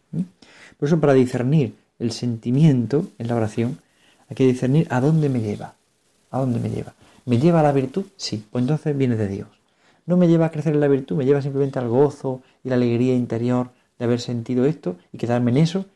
Por 0.76 0.86
eso, 0.86 1.00
para 1.00 1.14
discernir 1.14 1.72
el 1.98 2.12
sentimiento 2.12 3.08
en 3.16 3.28
la 3.28 3.36
oración, 3.36 3.78
hay 4.28 4.36
que 4.36 4.46
discernir 4.46 4.86
a 4.90 5.00
dónde 5.00 5.31
me 5.31 5.40
lleva. 5.40 5.76
¿A 6.31 6.40
dónde 6.40 6.60
me 6.60 6.69
lleva? 6.69 6.92
¿Me 7.25 7.38
lleva 7.38 7.60
a 7.60 7.62
la 7.62 7.72
virtud? 7.72 8.04
Sí, 8.19 8.44
pues 8.50 8.64
entonces 8.64 8.94
viene 8.94 9.16
de 9.16 9.28
Dios. 9.28 9.48
No 10.04 10.19
me 10.19 10.28
lleva 10.28 10.44
a 10.44 10.50
crecer 10.50 10.75
en 10.75 10.81
la 10.81 10.88
virtud, 10.88 11.16
me 11.16 11.25
lleva 11.25 11.40
simplemente 11.40 11.78
al 11.78 11.88
gozo 11.88 12.42
y 12.62 12.69
la 12.69 12.75
alegría 12.75 13.14
interior 13.14 13.70
de 13.98 14.04
haber 14.04 14.20
sentido 14.20 14.66
esto 14.66 14.98
y 15.10 15.16
quedarme 15.16 15.52
en 15.52 15.56
eso. 15.56 15.86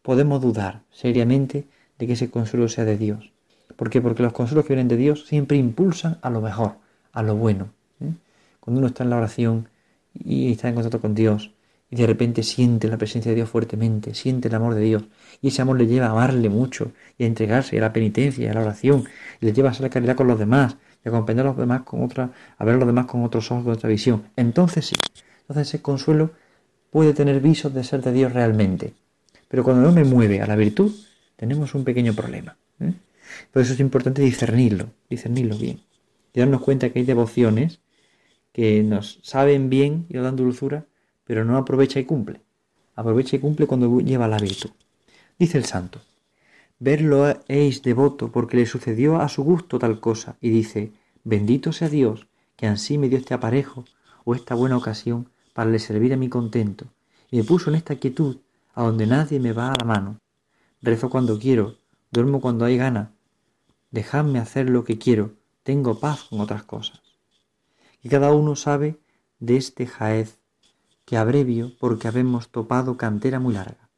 Podemos 0.00 0.40
dudar 0.40 0.80
seriamente 0.90 1.66
de 1.98 2.06
que 2.06 2.12
ese 2.14 2.30
consuelo 2.30 2.68
sea 2.68 2.84
de 2.84 2.96
Dios. 2.96 3.32
¿Por 3.76 3.90
qué? 3.90 4.00
Porque 4.00 4.22
los 4.22 4.32
consuelos 4.32 4.64
que 4.64 4.74
vienen 4.74 4.88
de 4.88 4.96
Dios 4.96 5.26
siempre 5.26 5.56
impulsan 5.56 6.18
a 6.22 6.30
lo 6.30 6.40
mejor, 6.40 6.76
a 7.12 7.22
lo 7.22 7.36
bueno. 7.36 7.68
¿eh? 8.00 8.12
Cuando 8.60 8.78
uno 8.78 8.88
está 8.88 9.04
en 9.04 9.10
la 9.10 9.16
oración 9.16 9.68
y 10.14 10.52
está 10.52 10.68
en 10.68 10.74
contacto 10.74 11.00
con 11.00 11.14
Dios 11.14 11.52
y 11.90 11.96
de 11.96 12.06
repente 12.06 12.42
siente 12.42 12.88
la 12.88 12.98
presencia 12.98 13.30
de 13.30 13.36
Dios 13.36 13.48
fuertemente, 13.48 14.14
siente 14.14 14.48
el 14.48 14.54
amor 14.54 14.74
de 14.74 14.80
Dios 14.82 15.04
y 15.40 15.48
ese 15.48 15.62
amor 15.62 15.78
le 15.78 15.86
lleva 15.86 16.06
a 16.06 16.10
amarle 16.10 16.48
mucho 16.48 16.92
y 17.16 17.24
a 17.24 17.26
entregarse 17.26 17.78
a 17.78 17.80
la 17.80 17.92
penitencia 17.92 18.50
a 18.50 18.54
la 18.54 18.60
oración 18.60 19.04
y 19.40 19.46
le 19.46 19.52
lleva 19.52 19.68
a 19.68 19.72
hacer 19.72 19.84
la 19.84 19.90
caridad 19.90 20.16
con 20.16 20.26
los 20.26 20.38
demás 20.38 20.76
y 21.04 21.08
a 21.08 21.12
comprender 21.12 21.46
a 21.46 21.50
los 21.50 21.56
demás 21.56 21.82
con 21.82 22.02
otra, 22.02 22.30
a 22.56 22.64
ver 22.64 22.74
a 22.74 22.78
los 22.78 22.86
demás 22.86 23.06
con 23.06 23.24
otros 23.24 23.50
ojos, 23.50 23.64
con 23.64 23.72
otra 23.72 23.88
visión. 23.88 24.24
Entonces 24.36 24.86
sí, 24.86 24.96
entonces 25.42 25.68
ese 25.68 25.82
consuelo 25.82 26.30
puede 26.90 27.14
tener 27.14 27.40
visos 27.40 27.72
de 27.72 27.84
ser 27.84 28.02
de 28.02 28.12
Dios 28.12 28.32
realmente. 28.32 28.94
Pero 29.48 29.64
cuando 29.64 29.82
no 29.82 29.92
me 29.92 30.04
mueve 30.04 30.42
a 30.42 30.46
la 30.46 30.56
virtud, 30.56 30.92
tenemos 31.38 31.74
un 31.74 31.84
pequeño 31.84 32.14
problema. 32.14 32.58
¿eh? 32.80 32.92
Por 33.52 33.62
eso 33.62 33.72
es 33.72 33.80
importante 33.80 34.22
discernirlo, 34.22 34.90
discernirlo 35.08 35.56
bien. 35.56 35.80
Y 36.34 36.40
darnos 36.40 36.62
cuenta 36.62 36.90
que 36.90 36.98
hay 36.98 37.04
devociones 37.04 37.80
que 38.52 38.82
nos 38.82 39.20
saben 39.22 39.70
bien 39.70 40.06
y 40.08 40.14
nos 40.14 40.24
dan 40.24 40.36
dulzura, 40.36 40.86
pero 41.24 41.44
no 41.44 41.56
aprovecha 41.56 42.00
y 42.00 42.04
cumple. 42.04 42.40
Aprovecha 42.96 43.36
y 43.36 43.38
cumple 43.38 43.68
cuando 43.68 44.00
lleva 44.00 44.26
la 44.26 44.38
virtud. 44.38 44.70
Dice 45.38 45.58
el 45.58 45.64
santo, 45.64 46.00
verlo 46.80 47.40
es 47.46 47.82
devoto 47.82 48.32
porque 48.32 48.56
le 48.56 48.66
sucedió 48.66 49.20
a 49.20 49.28
su 49.28 49.44
gusto 49.44 49.78
tal 49.78 50.00
cosa, 50.00 50.36
y 50.40 50.50
dice, 50.50 50.90
bendito 51.22 51.72
sea 51.72 51.88
Dios 51.88 52.26
que 52.56 52.66
ansí 52.66 52.98
me 52.98 53.08
dio 53.08 53.18
este 53.18 53.34
aparejo 53.34 53.84
o 54.24 54.34
esta 54.34 54.56
buena 54.56 54.76
ocasión 54.76 55.28
para 55.52 55.70
le 55.70 55.78
servir 55.78 56.12
a 56.12 56.16
mi 56.16 56.28
contento, 56.28 56.86
y 57.30 57.36
me 57.36 57.44
puso 57.44 57.70
en 57.70 57.76
esta 57.76 57.94
quietud 57.94 58.38
a 58.74 58.82
donde 58.82 59.06
nadie 59.06 59.38
me 59.38 59.52
va 59.52 59.72
a 59.72 59.76
la 59.78 59.84
mano, 59.84 60.20
Rezo 60.80 61.10
cuando 61.10 61.40
quiero, 61.40 61.76
duermo 62.12 62.40
cuando 62.40 62.64
hay 62.64 62.76
gana. 62.76 63.12
Dejadme 63.90 64.38
hacer 64.38 64.70
lo 64.70 64.84
que 64.84 64.96
quiero, 64.96 65.32
tengo 65.64 65.98
paz 65.98 66.24
con 66.24 66.40
otras 66.40 66.62
cosas. 66.62 67.02
Y 68.00 68.08
cada 68.08 68.32
uno 68.32 68.54
sabe 68.54 69.00
de 69.40 69.56
este 69.56 69.86
jaez 69.86 70.38
que 71.04 71.16
abrevio 71.16 71.72
porque 71.80 72.06
habemos 72.06 72.50
topado 72.50 72.96
cantera 72.96 73.40
muy 73.40 73.54
larga. 73.54 73.90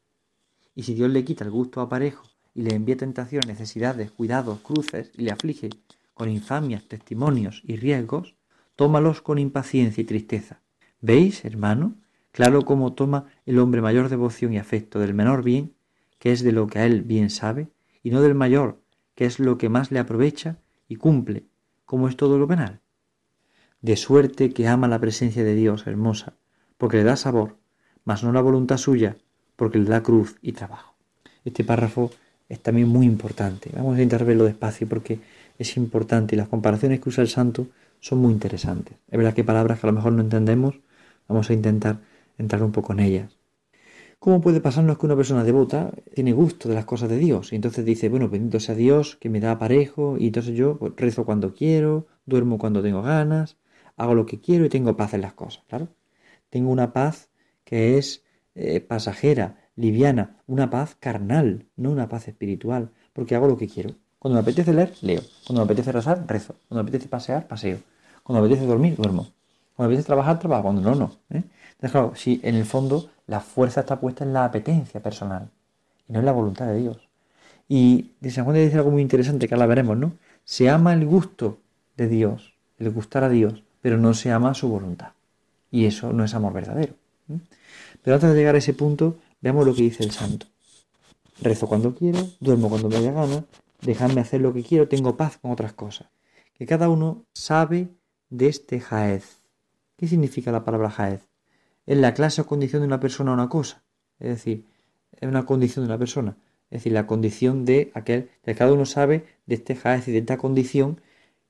Y 0.73 0.83
si 0.83 0.95
Dios 0.95 1.11
le 1.11 1.23
quita 1.23 1.43
el 1.43 1.51
gusto 1.51 1.81
aparejo 1.81 2.23
y 2.55 2.63
le 2.63 2.73
envía 2.73 2.97
tentaciones, 2.97 3.47
necesidades, 3.47 4.09
cuidados, 4.09 4.59
cruces 4.61 5.11
y 5.15 5.21
le 5.21 5.31
aflige 5.31 5.69
con 6.15 6.29
infamias, 6.29 6.87
testimonios 6.87 7.61
y 7.63 7.75
riesgos, 7.75 8.33
tómalos 8.75 9.21
con 9.21 9.37
impaciencia 9.37 10.01
y 10.01 10.05
tristeza. 10.05 10.61
¿Veis, 10.99 11.45
hermano? 11.45 11.93
Claro 12.31 12.63
cómo 12.63 12.93
toma 12.93 13.25
el 13.45 13.59
hombre 13.59 13.81
mayor 13.81 14.09
devoción 14.09 14.53
y 14.53 14.57
afecto 14.57 14.97
del 14.97 15.13
menor 15.13 15.43
bien 15.43 15.75
que 16.21 16.31
es 16.31 16.43
de 16.43 16.51
lo 16.51 16.67
que 16.67 16.77
a 16.77 16.85
él 16.85 17.01
bien 17.01 17.31
sabe, 17.31 17.69
y 18.03 18.11
no 18.11 18.21
del 18.21 18.35
mayor, 18.35 18.79
que 19.15 19.25
es 19.25 19.39
lo 19.39 19.57
que 19.57 19.69
más 19.69 19.89
le 19.89 19.97
aprovecha 19.97 20.59
y 20.87 20.97
cumple, 20.97 21.45
como 21.83 22.07
es 22.07 22.15
todo 22.15 22.37
lo 22.37 22.47
penal. 22.47 22.79
De 23.81 23.95
suerte 23.95 24.51
que 24.51 24.67
ama 24.67 24.87
la 24.87 24.99
presencia 24.99 25.43
de 25.43 25.55
Dios 25.55 25.87
hermosa, 25.87 26.35
porque 26.77 26.97
le 26.97 27.05
da 27.05 27.15
sabor, 27.15 27.57
mas 28.05 28.23
no 28.23 28.31
la 28.31 28.41
voluntad 28.41 28.77
suya, 28.77 29.17
porque 29.55 29.79
le 29.79 29.89
da 29.89 30.03
cruz 30.03 30.37
y 30.43 30.51
trabajo. 30.51 30.93
Este 31.43 31.63
párrafo 31.63 32.11
es 32.49 32.59
también 32.59 32.87
muy 32.87 33.07
importante. 33.07 33.71
Vamos 33.73 33.97
a 33.97 34.03
intentar 34.03 34.23
verlo 34.23 34.43
despacio 34.43 34.87
porque 34.87 35.19
es 35.57 35.75
importante 35.75 36.35
y 36.35 36.37
las 36.37 36.49
comparaciones 36.49 36.99
que 36.99 37.09
usa 37.09 37.23
el 37.23 37.29
santo 37.29 37.65
son 37.99 38.19
muy 38.19 38.31
interesantes. 38.31 38.95
Es 39.09 39.17
verdad 39.17 39.33
que 39.33 39.43
palabras 39.43 39.79
que 39.79 39.87
a 39.87 39.89
lo 39.89 39.95
mejor 39.95 40.13
no 40.13 40.21
entendemos, 40.21 40.75
vamos 41.27 41.49
a 41.49 41.53
intentar 41.53 41.97
entrar 42.37 42.61
un 42.61 42.71
poco 42.71 42.93
en 42.93 42.99
ellas. 42.99 43.40
¿Cómo 44.21 44.39
puede 44.39 44.61
pasarnos 44.61 44.99
que 44.99 45.07
una 45.07 45.15
persona 45.15 45.43
devota 45.43 45.89
tiene 46.13 46.31
gusto 46.31 46.69
de 46.69 46.75
las 46.75 46.85
cosas 46.85 47.09
de 47.09 47.17
Dios? 47.17 47.53
Y 47.53 47.55
entonces 47.55 47.83
dice, 47.83 48.07
bueno, 48.07 48.29
bendito 48.29 48.59
sea 48.59 48.75
Dios 48.75 49.15
que 49.15 49.29
me 49.31 49.39
da 49.39 49.57
parejo 49.57 50.15
y 50.19 50.27
entonces 50.27 50.53
yo 50.53 50.77
pues, 50.77 50.93
rezo 50.95 51.25
cuando 51.25 51.55
quiero, 51.55 52.05
duermo 52.27 52.59
cuando 52.59 52.83
tengo 52.83 53.01
ganas, 53.01 53.57
hago 53.97 54.13
lo 54.13 54.27
que 54.27 54.39
quiero 54.39 54.63
y 54.63 54.69
tengo 54.69 54.95
paz 54.95 55.15
en 55.15 55.21
las 55.21 55.33
cosas, 55.33 55.63
claro. 55.67 55.87
Tengo 56.51 56.69
una 56.69 56.93
paz 56.93 57.29
que 57.63 57.97
es 57.97 58.23
eh, 58.53 58.79
pasajera, 58.79 59.57
liviana, 59.75 60.37
una 60.45 60.69
paz 60.69 60.95
carnal, 60.99 61.65
no 61.75 61.89
una 61.89 62.07
paz 62.07 62.27
espiritual, 62.27 62.91
porque 63.13 63.33
hago 63.33 63.47
lo 63.47 63.57
que 63.57 63.67
quiero. 63.67 63.95
Cuando 64.19 64.35
me 64.35 64.41
apetece 64.41 64.71
leer, 64.71 64.93
leo. 65.01 65.21
Cuando 65.47 65.61
me 65.61 65.65
apetece 65.65 65.91
rezar, 65.91 66.25
rezo. 66.27 66.53
Cuando 66.67 66.83
me 66.83 66.89
apetece 66.89 67.09
pasear, 67.09 67.47
paseo. 67.47 67.79
Cuando 68.21 68.43
me 68.43 68.49
apetece 68.49 68.67
dormir, 68.67 68.97
duermo. 68.97 69.29
Cuando 69.75 69.89
me 69.89 69.95
apetece 69.95 70.05
trabajar, 70.05 70.37
trabajo. 70.37 70.61
Cuando 70.61 70.81
no, 70.81 70.93
no. 70.93 71.11
¿eh? 71.31 71.41
Entonces, 71.71 71.91
claro, 71.91 72.13
si 72.13 72.39
en 72.43 72.53
el 72.53 72.65
fondo 72.65 73.09
la 73.31 73.39
fuerza 73.39 73.79
está 73.79 73.97
puesta 73.97 74.25
en 74.25 74.33
la 74.33 74.43
apetencia 74.43 75.01
personal 75.01 75.49
y 76.05 76.11
no 76.11 76.19
en 76.19 76.25
la 76.25 76.33
voluntad 76.33 76.65
de 76.65 76.75
Dios. 76.75 76.97
Y 77.69 78.11
de 78.19 78.29
San 78.29 78.43
Juan 78.43 78.57
dice 78.57 78.75
algo 78.75 78.91
muy 78.91 79.01
interesante 79.01 79.47
que 79.47 79.53
ahora 79.53 79.67
veremos, 79.67 79.97
¿no? 79.97 80.11
Se 80.43 80.69
ama 80.69 80.91
el 80.91 81.05
gusto 81.05 81.57
de 81.95 82.09
Dios, 82.09 82.53
el 82.77 82.91
gustar 82.91 83.23
a 83.23 83.29
Dios, 83.29 83.63
pero 83.81 83.97
no 83.97 84.13
se 84.13 84.33
ama 84.33 84.53
su 84.53 84.67
voluntad. 84.67 85.13
Y 85.71 85.85
eso 85.85 86.11
no 86.11 86.25
es 86.25 86.33
amor 86.33 86.51
verdadero. 86.51 86.93
Pero 88.03 88.15
antes 88.15 88.31
de 88.31 88.35
llegar 88.35 88.55
a 88.55 88.57
ese 88.57 88.73
punto, 88.73 89.15
veamos 89.39 89.65
lo 89.65 89.73
que 89.73 89.83
dice 89.83 90.03
el 90.03 90.11
santo. 90.11 90.47
Rezo 91.41 91.67
cuando 91.67 91.95
quiero, 91.95 92.19
duermo 92.41 92.67
cuando 92.67 92.89
me 92.89 92.99
dé 92.99 93.13
gana, 93.13 93.45
dejadme 93.81 94.19
hacer 94.19 94.41
lo 94.41 94.51
que 94.51 94.61
quiero, 94.61 94.89
tengo 94.89 95.15
paz 95.15 95.37
con 95.37 95.51
otras 95.51 95.71
cosas. 95.71 96.09
Que 96.53 96.65
cada 96.65 96.89
uno 96.89 97.23
sabe 97.33 97.87
de 98.29 98.47
este 98.47 98.81
jaez. 98.81 99.37
¿Qué 99.95 100.09
significa 100.09 100.51
la 100.51 100.65
palabra 100.65 100.89
jaez? 100.89 101.30
Es 101.85 101.97
la 101.97 102.13
clase 102.13 102.41
o 102.41 102.45
condición 102.45 102.81
de 102.81 102.87
una 102.87 102.99
persona 102.99 103.31
o 103.31 103.33
una 103.33 103.49
cosa. 103.49 103.83
Es 104.19 104.29
decir, 104.29 104.65
es 105.19 105.27
una 105.27 105.45
condición 105.45 105.85
de 105.85 105.89
una 105.91 105.97
persona. 105.97 106.37
Es 106.69 106.79
decir, 106.79 106.93
la 106.93 107.05
condición 107.07 107.65
de 107.65 107.91
aquel, 107.93 108.29
que 108.45 108.55
cada 108.55 108.73
uno 108.73 108.85
sabe 108.85 109.25
de 109.45 109.55
este 109.55 109.75
jaez 109.75 110.07
y 110.07 110.11
de 110.11 110.19
esta 110.19 110.37
condición 110.37 111.01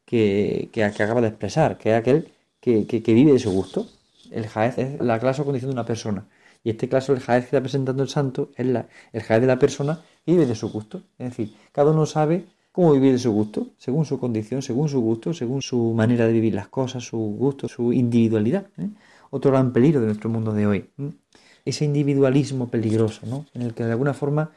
que, 0.05 0.69
que, 0.71 0.83
acaba 0.83 1.21
de 1.21 1.27
expresar, 1.27 1.77
que 1.77 1.91
es 1.91 1.95
aquel 1.95 2.31
que, 2.59 2.87
que, 2.87 3.13
vive 3.13 3.33
de 3.33 3.39
su 3.39 3.51
gusto. 3.51 3.87
El 4.31 4.47
jaez 4.47 4.77
es 4.77 4.99
la 5.01 5.19
clase 5.19 5.41
o 5.41 5.45
condición 5.45 5.69
de 5.69 5.73
una 5.73 5.85
persona. 5.85 6.25
Y 6.63 6.71
este 6.71 6.89
caso, 6.89 7.13
el 7.13 7.19
jaez 7.19 7.43
que 7.43 7.47
está 7.47 7.61
presentando 7.61 8.03
el 8.03 8.09
santo 8.09 8.51
es 8.55 8.65
la, 8.65 8.87
el 9.13 9.21
jaez 9.21 9.41
de 9.41 9.47
la 9.47 9.59
persona 9.59 10.01
que 10.25 10.31
vive 10.31 10.45
de 10.45 10.55
su 10.55 10.69
gusto. 10.69 11.01
Es 11.19 11.29
decir, 11.29 11.55
cada 11.71 11.91
uno 11.91 12.05
sabe 12.05 12.45
cómo 12.71 12.93
vivir 12.93 13.11
de 13.13 13.19
su 13.19 13.31
gusto, 13.31 13.67
según 13.77 14.05
su 14.05 14.19
condición, 14.19 14.61
según 14.61 14.89
su 14.89 15.01
gusto, 15.01 15.33
según 15.33 15.61
su 15.61 15.93
manera 15.93 16.25
de 16.25 16.33
vivir 16.33 16.53
las 16.53 16.67
cosas, 16.67 17.03
su 17.03 17.17
gusto, 17.17 17.67
su 17.67 17.93
individualidad. 17.93 18.67
¿eh? 18.77 18.89
Otro 19.31 19.49
gran 19.51 19.73
peligro 19.73 19.99
de 20.01 20.05
nuestro 20.05 20.29
mundo 20.29 20.53
de 20.53 20.67
hoy. 20.67 20.89
Ese 21.65 21.85
individualismo 21.85 22.69
peligroso, 22.69 23.25
¿no? 23.25 23.45
En 23.53 23.63
el 23.63 23.73
que 23.73 23.83
de 23.83 23.91
alguna 23.91 24.13
forma 24.13 24.51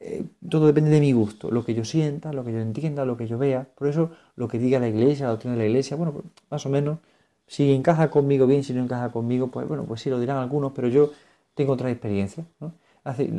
eh, 0.00 0.24
todo 0.48 0.66
depende 0.66 0.90
de 0.90 1.00
mi 1.00 1.12
gusto, 1.12 1.50
lo 1.50 1.64
que 1.64 1.74
yo 1.74 1.84
sienta, 1.84 2.32
lo 2.32 2.44
que 2.44 2.52
yo 2.52 2.60
entienda, 2.60 3.04
lo 3.04 3.16
que 3.16 3.26
yo 3.26 3.38
vea. 3.38 3.66
Por 3.74 3.88
eso 3.88 4.10
lo 4.36 4.46
que 4.48 4.58
diga 4.58 4.78
la 4.78 4.88
iglesia, 4.88 5.26
la 5.26 5.32
doctrina 5.32 5.56
de 5.56 5.62
la 5.62 5.66
iglesia, 5.68 5.96
bueno, 5.96 6.12
pues, 6.12 6.24
más 6.50 6.66
o 6.66 6.68
menos, 6.68 6.98
si 7.46 7.72
encaja 7.72 8.10
conmigo 8.10 8.46
bien, 8.46 8.62
si 8.62 8.72
no 8.74 8.82
encaja 8.82 9.10
conmigo, 9.10 9.48
pues 9.48 9.66
bueno, 9.66 9.84
pues 9.84 10.02
sí 10.02 10.10
lo 10.10 10.20
dirán 10.20 10.36
algunos, 10.36 10.72
pero 10.72 10.88
yo 10.88 11.12
tengo 11.54 11.72
otra 11.72 11.90
experiencia. 11.90 12.44
¿no? 12.60 12.74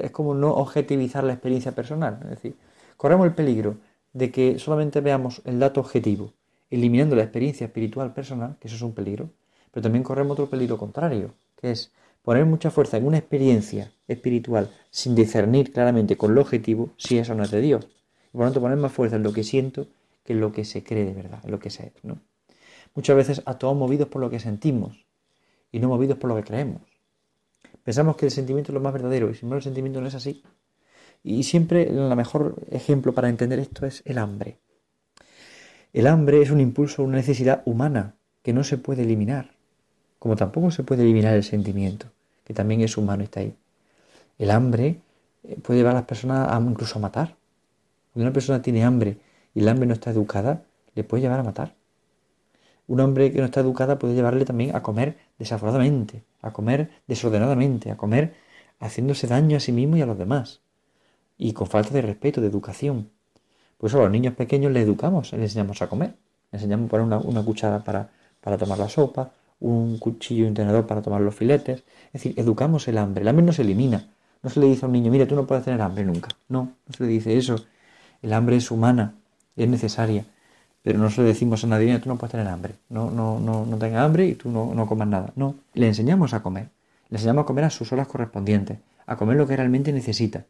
Es 0.02 0.12
como 0.12 0.34
no 0.34 0.52
objetivizar 0.54 1.24
la 1.24 1.34
experiencia 1.34 1.74
personal. 1.74 2.20
Es 2.24 2.30
decir, 2.32 2.56
corremos 2.98 3.28
el 3.28 3.34
peligro 3.34 3.78
de 4.14 4.32
que 4.32 4.60
solamente 4.60 5.02
veamos 5.02 5.42
el 5.46 5.60
dato 5.60 5.80
objetivo, 5.80 6.34
eliminando 6.70 7.16
la 7.16 7.24
experiencia 7.24 7.66
espiritual 7.68 8.14
personal, 8.14 8.58
que 8.60 8.68
eso 8.68 8.76
es 8.76 8.82
un 8.82 8.94
peligro, 8.94 9.30
pero 9.72 9.84
también 9.84 10.04
corremos 10.04 10.34
otro 10.34 10.50
peligro 10.50 10.78
contrario, 10.78 11.34
que 11.56 11.72
es 11.72 11.92
poner 12.24 12.46
mucha 12.46 12.72
fuerza 12.72 12.98
en 12.98 13.06
una 13.06 13.18
experiencia 13.18 13.92
espiritual 14.08 14.70
sin 14.92 15.16
discernir 15.16 15.72
claramente 15.72 16.18
con 16.18 16.36
lo 16.36 16.42
objetivo 16.42 16.92
si 16.98 17.18
eso 17.18 17.36
no 17.36 17.44
es 17.44 17.52
de 17.52 17.62
Dios. 17.62 17.88
Y 18.30 18.32
por 18.32 18.42
lo 18.42 18.48
tanto 18.48 18.62
poner 18.62 18.78
más 18.78 18.92
fuerza 18.92 19.16
en 19.16 19.24
lo 19.24 19.34
que 19.34 19.44
siento 19.44 19.88
que 20.24 20.34
en 20.34 20.42
lo 20.42 20.52
que 20.52 20.66
se 20.66 20.84
cree 20.84 21.06
de 21.06 21.14
verdad, 21.14 21.40
en 21.44 21.52
lo 21.52 21.60
que 21.60 21.70
se 21.70 21.94
¿no? 22.04 22.20
Muchas 22.96 23.16
veces 23.16 23.42
actuamos 23.46 23.78
movidos 23.80 24.08
por 24.08 24.22
lo 24.22 24.30
que 24.30 24.40
sentimos 24.40 25.06
y 25.72 25.80
no 25.80 25.90
movidos 25.90 26.18
por 26.18 26.30
lo 26.30 26.36
que 26.36 26.44
creemos. 26.44 26.82
Pensamos 27.84 28.16
que 28.16 28.26
el 28.26 28.32
sentimiento 28.32 28.72
es 28.72 28.74
lo 28.74 28.82
más 28.82 28.94
verdadero 28.94 29.30
y 29.30 29.36
sin 29.36 29.46
embargo 29.46 29.60
el 29.60 29.64
sentimiento 29.64 30.02
no 30.02 30.08
es 30.08 30.16
así. 30.16 30.44
Y 31.24 31.44
siempre 31.44 31.88
el 31.90 32.16
mejor 32.16 32.56
ejemplo 32.72 33.14
para 33.14 33.30
entender 33.30 33.60
esto 33.60 33.86
es 33.86 34.02
el 34.06 34.18
hambre. 34.18 34.60
El 35.92 36.08
hambre 36.08 36.42
es 36.42 36.52
un 36.52 36.62
impulso, 36.62 37.04
una 37.04 37.18
necesidad 37.18 37.64
humana 37.66 38.16
que 38.44 38.54
no 38.54 38.64
se 38.64 38.78
puede 38.78 39.04
eliminar, 39.04 39.52
como 40.20 40.36
tampoco 40.36 40.70
se 40.70 40.84
puede 40.84 41.04
eliminar 41.04 41.34
el 41.34 41.44
sentimiento, 41.44 42.08
que 42.44 42.54
también 42.54 42.82
es 42.82 42.98
humano 42.98 43.24
y 43.24 43.26
está 43.26 43.40
ahí. 43.40 43.56
El 44.38 44.52
hambre 44.52 45.00
eh, 45.44 45.58
puede 45.62 45.80
llevar 45.80 45.94
a 45.94 46.00
las 46.00 46.06
personas 46.06 46.52
a 46.52 46.60
incluso 46.60 47.00
a 47.00 47.02
matar. 47.02 47.36
Cuando 48.14 48.28
una 48.28 48.34
persona 48.34 48.62
tiene 48.62 48.84
hambre 48.84 49.18
y 49.56 49.62
el 49.62 49.70
hambre 49.70 49.88
no 49.88 49.94
está 49.94 50.12
educada, 50.12 50.64
le 50.96 51.04
puede 51.04 51.22
llevar 51.22 51.40
a 51.40 51.44
matar. 51.44 51.76
Un 52.88 53.00
hombre 53.00 53.32
que 53.32 53.40
no 53.40 53.46
está 53.46 53.60
educada 53.62 54.00
puede 54.00 54.16
llevarle 54.16 54.46
también 54.46 54.76
a 54.76 54.82
comer 54.82 55.18
desaforadamente, 55.38 56.24
a 56.42 56.52
comer 56.52 56.90
desordenadamente, 57.08 57.92
a 57.92 57.98
comer 57.98 58.34
haciéndose 58.80 59.28
daño 59.28 59.58
a 59.58 59.60
sí 59.60 59.72
mismo 59.72 59.96
y 59.98 60.02
a 60.02 60.06
los 60.06 60.18
demás. 60.18 60.62
Y 61.38 61.54
con 61.54 61.68
falta 61.68 61.94
de 61.94 62.02
respeto, 62.02 62.42
de 62.42 62.48
educación. 62.48 63.12
Pues 63.78 63.94
a 63.94 63.98
los 63.98 64.12
niños 64.12 64.34
pequeños 64.34 64.72
les 64.72 64.84
educamos, 64.84 65.32
les 65.34 65.42
enseñamos 65.42 65.82
a 65.82 65.88
comer. 65.88 66.16
Les 66.52 66.62
enseñamos 66.62 66.88
a 66.88 66.90
poner 66.90 67.06
una, 67.06 67.20
una 67.20 67.46
cuchara 67.46 67.84
para, 67.84 68.10
para 68.42 68.58
tomar 68.58 68.80
la 68.80 68.90
sopa, 68.90 69.32
un 69.60 69.98
cuchillo 69.98 70.46
y 70.46 70.48
un 70.48 70.54
tenedor 70.54 70.88
para 70.88 71.02
tomar 71.02 71.22
los 71.22 71.36
filetes. 71.36 71.84
Es 72.08 72.24
decir, 72.24 72.34
educamos 72.38 72.88
el 72.88 72.98
hambre. 72.98 73.22
El 73.22 73.28
hambre 73.28 73.46
no 73.46 73.54
se 73.54 73.62
elimina. 73.64 74.08
No 74.42 74.50
se 74.50 74.60
le 74.60 74.68
dice 74.68 74.86
a 74.86 74.88
un 74.88 74.94
niño, 74.94 75.12
mira, 75.12 75.28
tú 75.28 75.36
no 75.36 75.46
puedes 75.46 75.66
tener 75.66 75.82
hambre 75.82 76.06
nunca. 76.06 76.30
No, 76.48 76.72
no 76.88 76.94
se 76.96 77.04
le 77.04 77.10
dice 77.10 77.38
eso. 77.38 77.56
El 78.22 78.34
hambre 78.34 78.56
es 78.56 78.72
humana, 78.72 79.16
es 79.56 79.68
necesaria 79.68 80.26
pero 80.82 81.00
no 81.00 81.10
se 81.10 81.22
lo 81.22 81.28
decimos 81.28 81.64
a 81.64 81.68
nadie, 81.68 81.98
tú 82.00 82.10
no 82.10 82.18
puedes 82.18 82.32
tener 82.32 82.48
hambre, 82.48 82.76
no, 82.90 83.12
no, 83.12 83.40
no, 83.40 83.66
no 83.66 83.78
tengas 83.78 84.04
hambre 84.04 84.28
y 84.28 84.36
tú 84.36 84.50
no, 84.50 84.74
no 84.74 84.88
comas 84.88 85.08
nada. 85.08 85.34
No, 85.36 85.56
le 85.74 85.88
enseñamos 85.88 86.34
a 86.34 86.42
comer, 86.42 86.70
le 87.10 87.18
enseñamos 87.18 87.44
a 87.44 87.46
comer 87.46 87.66
a 87.66 87.70
sus 87.70 87.92
horas 87.92 88.08
correspondientes, 88.08 88.80
a 89.06 89.18
comer 89.18 89.38
lo 89.38 89.48
que 89.48 89.58
realmente 89.58 89.92
necesita 89.92 90.46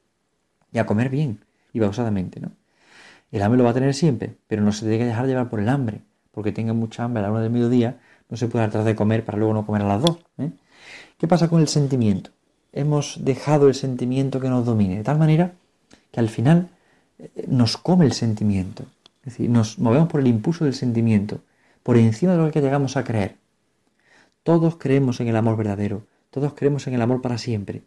y 0.72 0.78
a 0.78 0.86
comer 0.86 1.10
bien 1.10 1.40
y 1.74 1.80
pausadamente, 1.80 2.40
¿no? 2.40 2.52
El 3.32 3.42
hambre 3.42 3.58
lo 3.60 3.64
va 3.64 3.72
a 3.72 3.74
tener 3.74 3.94
siempre, 3.94 4.36
pero 4.48 4.64
no 4.64 4.72
se 4.72 4.82
tiene 4.82 4.98
que 4.98 5.06
dejar 5.06 5.28
llevar 5.28 5.50
por 5.50 5.60
el 5.60 5.70
hambre, 5.70 6.02
porque 6.32 6.52
tenga 6.52 6.74
mucha 6.74 7.04
hambre 7.04 7.20
a 7.20 7.28
la 7.28 7.32
hora 7.32 7.42
del 7.42 7.52
mediodía, 7.52 8.00
no 8.30 8.38
se 8.38 8.48
puede 8.48 8.66
tratar 8.66 8.86
de 8.86 8.96
comer 8.96 9.26
para 9.26 9.38
luego 9.38 9.54
no 9.54 9.66
comer 9.66 9.82
a 9.82 9.88
las 9.88 10.02
dos. 10.02 10.20
¿eh? 10.38 10.52
¿Qué 11.18 11.28
pasa 11.28 11.50
con 11.50 11.60
el 11.62 11.68
sentimiento? 11.68 12.30
Hemos 12.72 13.18
dejado 13.24 13.68
el 13.68 13.74
sentimiento 13.74 14.40
que 14.40 14.50
nos 14.50 14.66
domine, 14.66 14.98
de 14.98 15.04
tal 15.04 15.18
manera 15.18 15.54
que 16.12 16.20
al 16.20 16.30
final 16.30 16.70
eh, 17.18 17.46
nos 17.48 17.78
come 17.78 18.06
el 18.06 18.14
sentimiento. 18.14 18.84
Es 19.24 19.34
decir, 19.34 19.50
nos 19.50 19.80
movemos 19.80 20.10
por 20.10 20.22
el 20.22 20.28
impulso 20.28 20.66
del 20.66 20.76
sentimiento, 20.76 21.42
por 21.84 21.98
encima 21.98 22.34
de 22.34 22.38
lo 22.38 22.52
que 22.52 22.62
llegamos 22.62 22.96
a 22.96 23.04
creer. 23.04 23.36
Todos 24.44 24.78
creemos 24.78 25.20
en 25.20 25.28
el 25.28 25.36
amor 25.36 25.58
verdadero, 25.58 26.04
todos 26.30 26.54
creemos 26.54 26.88
en 26.88 26.94
el 26.94 27.02
amor 27.02 27.22
para 27.22 27.38
siempre. 27.38 27.82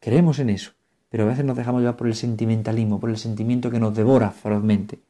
Creemos 0.00 0.38
en 0.38 0.50
eso, 0.50 0.72
pero 1.10 1.24
a 1.24 1.26
veces 1.26 1.44
nos 1.44 1.56
dejamos 1.56 1.80
llevar 1.80 1.96
por 1.96 2.06
el 2.06 2.14
sentimentalismo, 2.14 3.00
por 3.00 3.10
el 3.10 3.18
sentimiento 3.18 3.70
que 3.70 3.80
nos 3.80 3.94
devora 3.94 4.30
ferozmente. 4.30 5.00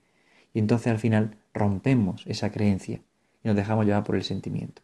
Y 0.55 0.59
entonces 0.59 0.89
al 0.89 0.99
final 0.99 1.37
rompemos 1.53 2.23
esa 2.27 2.51
creencia 2.51 3.01
y 3.43 3.49
nos 3.49 3.57
dejamos 3.57 3.87
llevar 3.87 4.05
por 4.05 4.17
el 4.17 4.25
sentimiento. 4.25 4.83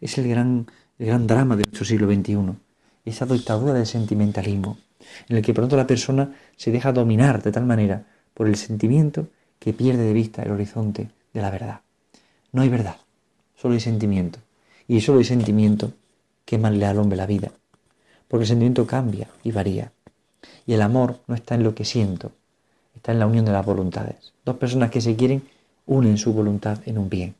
Es 0.00 0.18
el 0.18 0.28
gran, 0.28 0.66
gran 0.98 1.26
drama 1.26 1.56
de 1.56 1.64
nuestro 1.64 1.84
siglo 1.84 2.12
XXI, 2.12 2.54
esa 3.04 3.26
dictadura 3.26 3.72
del 3.72 3.86
sentimentalismo, 3.86 4.78
en 5.28 5.36
el 5.36 5.42
que 5.42 5.54
pronto 5.54 5.76
la 5.76 5.86
persona 5.86 6.34
se 6.56 6.70
deja 6.70 6.92
dominar 6.92 7.42
de 7.42 7.52
tal 7.52 7.66
manera 7.66 8.04
por 8.34 8.46
el 8.46 8.56
sentimiento 8.56 9.28
que 9.58 9.72
pierde 9.72 10.04
de 10.04 10.12
vista 10.12 10.42
el 10.42 10.52
horizonte 10.52 11.10
de 11.32 11.40
la 11.40 11.50
verdad. 11.50 11.80
No 12.52 12.62
hay 12.62 12.68
verdad, 12.68 12.96
solo 13.56 13.74
hay 13.74 13.80
sentimiento. 13.80 14.38
Y 14.88 15.00
solo 15.00 15.18
hay 15.18 15.24
sentimiento 15.24 15.92
que 16.44 16.58
le 16.58 16.86
al 16.86 16.98
hombre 16.98 17.16
la 17.16 17.26
vida. 17.26 17.52
Porque 18.28 18.42
el 18.42 18.48
sentimiento 18.48 18.86
cambia 18.86 19.28
y 19.42 19.52
varía. 19.52 19.92
Y 20.66 20.74
el 20.74 20.82
amor 20.82 21.20
no 21.26 21.34
está 21.34 21.54
en 21.54 21.62
lo 21.62 21.74
que 21.74 21.84
siento, 21.84 22.32
está 22.94 23.12
en 23.12 23.18
la 23.18 23.26
unión 23.26 23.44
de 23.44 23.52
las 23.52 23.64
voluntades. 23.64 24.32
Dos 24.44 24.56
personas 24.56 24.90
que 24.90 25.00
se 25.00 25.16
quieren 25.16 25.42
unen 25.86 26.18
su 26.18 26.32
voluntad 26.32 26.78
en 26.86 26.98
un 26.98 27.08
bien, 27.08 27.34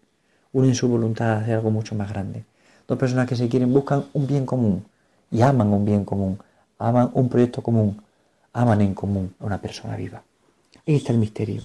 unen 0.53 0.75
su 0.75 0.89
voluntad 0.89 1.33
a 1.33 1.39
hacer 1.39 1.55
algo 1.55 1.71
mucho 1.71 1.95
más 1.95 2.11
grande. 2.11 2.45
Dos 2.87 2.99
personas 2.99 3.29
que 3.29 3.37
se 3.37 3.49
quieren 3.49 3.73
buscan 3.73 4.05
un 4.13 4.27
bien 4.27 4.45
común 4.47 4.85
y 5.31 5.41
aman 5.43 5.73
un 5.73 5.85
bien 5.85 6.05
común, 6.05 6.39
aman 6.79 7.11
un 7.15 7.29
proyecto 7.29 7.63
común, 7.63 8.01
aman 8.53 8.81
en 8.81 8.95
común 8.95 9.35
a 9.41 9.47
una 9.47 9.61
persona 9.61 9.97
viva. 9.97 10.23
Ahí 10.87 10.97
está 10.97 11.13
el 11.13 11.19
misterio. 11.19 11.63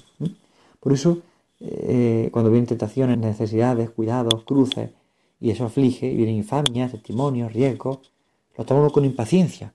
Por 0.79 0.94
eso, 0.94 1.22
eh, 1.60 2.29
cuando 2.32 2.50
vienen 2.51 2.67
tentaciones, 2.67 3.17
necesidades, 3.17 3.89
cuidados, 3.89 4.44
cruces, 4.44 4.91
y 5.39 5.51
eso 5.51 5.65
aflige, 5.65 6.08
y 6.08 6.15
vienen 6.15 6.36
infamias, 6.36 6.91
testimonios, 6.91 7.53
riesgos, 7.53 8.12
lo 8.58 8.65
tomamos 8.65 8.91
con 8.91 9.06
impaciencia. 9.06 9.74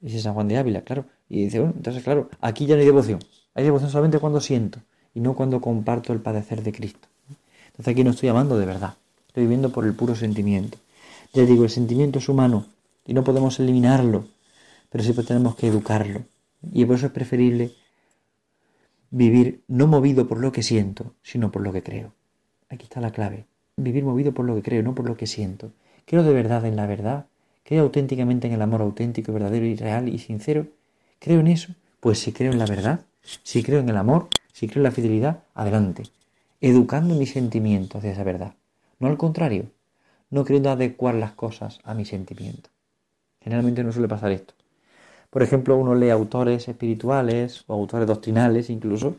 Dice 0.00 0.20
San 0.20 0.34
Juan 0.34 0.48
de 0.48 0.58
Ávila, 0.58 0.82
claro. 0.82 1.04
Y 1.28 1.44
dice, 1.44 1.58
bueno, 1.58 1.74
entonces, 1.76 2.02
claro, 2.02 2.28
aquí 2.40 2.66
ya 2.66 2.74
no 2.74 2.80
hay 2.80 2.86
devoción. 2.86 3.20
Hay 3.54 3.64
devoción 3.64 3.90
solamente 3.90 4.18
cuando 4.18 4.40
siento 4.40 4.80
y 5.14 5.20
no 5.20 5.34
cuando 5.34 5.60
comparto 5.60 6.12
el 6.12 6.20
padecer 6.20 6.62
de 6.62 6.72
Cristo. 6.72 7.08
Entonces 7.72 7.92
aquí 7.92 8.04
no 8.04 8.10
estoy 8.10 8.28
amando 8.28 8.58
de 8.58 8.66
verdad. 8.66 8.94
Estoy 9.28 9.44
viviendo 9.44 9.70
por 9.70 9.86
el 9.86 9.94
puro 9.94 10.14
sentimiento. 10.14 10.78
Ya 11.32 11.44
digo, 11.44 11.64
el 11.64 11.70
sentimiento 11.70 12.18
es 12.18 12.28
humano 12.28 12.66
y 13.06 13.14
no 13.14 13.24
podemos 13.24 13.58
eliminarlo. 13.60 14.26
pero 14.90 15.02
siempre 15.02 15.24
tenemos 15.24 15.56
que 15.56 15.68
educarlo. 15.68 16.22
Y 16.70 16.84
por 16.84 16.96
eso 16.96 17.06
es 17.06 17.12
preferible 17.12 17.72
vivir 19.10 19.62
no 19.68 19.86
movido 19.86 20.28
por 20.28 20.38
lo 20.38 20.52
que 20.52 20.62
siento, 20.62 21.14
sino 21.22 21.50
por 21.50 21.62
lo 21.62 21.72
que 21.72 21.82
creo. 21.82 22.12
Aquí 22.68 22.84
está 22.84 23.00
la 23.00 23.10
clave. 23.10 23.46
Vivir 23.76 24.04
movido 24.04 24.32
por 24.32 24.44
lo 24.44 24.54
que 24.54 24.62
creo, 24.62 24.82
no 24.82 24.94
por 24.94 25.06
lo 25.06 25.16
que 25.16 25.26
siento. 25.26 25.72
Creo 26.04 26.22
de 26.22 26.32
verdad 26.32 26.64
en 26.66 26.76
la 26.76 26.86
verdad. 26.86 27.26
Creo 27.64 27.84
auténticamente 27.84 28.48
en 28.48 28.52
el 28.52 28.62
amor 28.62 28.82
auténtico, 28.82 29.32
verdadero 29.32 29.64
y 29.64 29.76
real 29.76 30.08
y 30.08 30.18
sincero. 30.18 30.66
¿Creo 31.18 31.40
en 31.40 31.46
eso? 31.46 31.74
Pues 32.00 32.18
si 32.18 32.32
creo 32.32 32.52
en 32.52 32.58
la 32.58 32.66
verdad, 32.66 33.00
si 33.42 33.62
creo 33.62 33.80
en 33.80 33.88
el 33.88 33.96
amor, 33.96 34.28
si 34.52 34.66
creo 34.66 34.80
en 34.80 34.84
la 34.84 34.90
fidelidad, 34.90 35.44
adelante. 35.54 36.02
Educando 36.64 37.16
mis 37.16 37.32
sentimientos 37.32 37.98
hacia 37.98 38.12
esa 38.12 38.22
verdad. 38.22 38.54
No 39.00 39.08
al 39.08 39.18
contrario, 39.18 39.64
no 40.30 40.44
queriendo 40.44 40.70
adecuar 40.70 41.16
las 41.16 41.32
cosas 41.32 41.80
a 41.82 41.92
mi 41.92 42.04
sentimiento. 42.04 42.70
Generalmente 43.40 43.82
no 43.82 43.90
suele 43.90 44.06
pasar 44.06 44.30
esto. 44.30 44.54
Por 45.28 45.42
ejemplo, 45.42 45.76
uno 45.76 45.96
lee 45.96 46.10
autores 46.10 46.68
espirituales 46.68 47.64
o 47.66 47.72
autores 47.72 48.06
doctrinales 48.06 48.70
incluso 48.70 49.16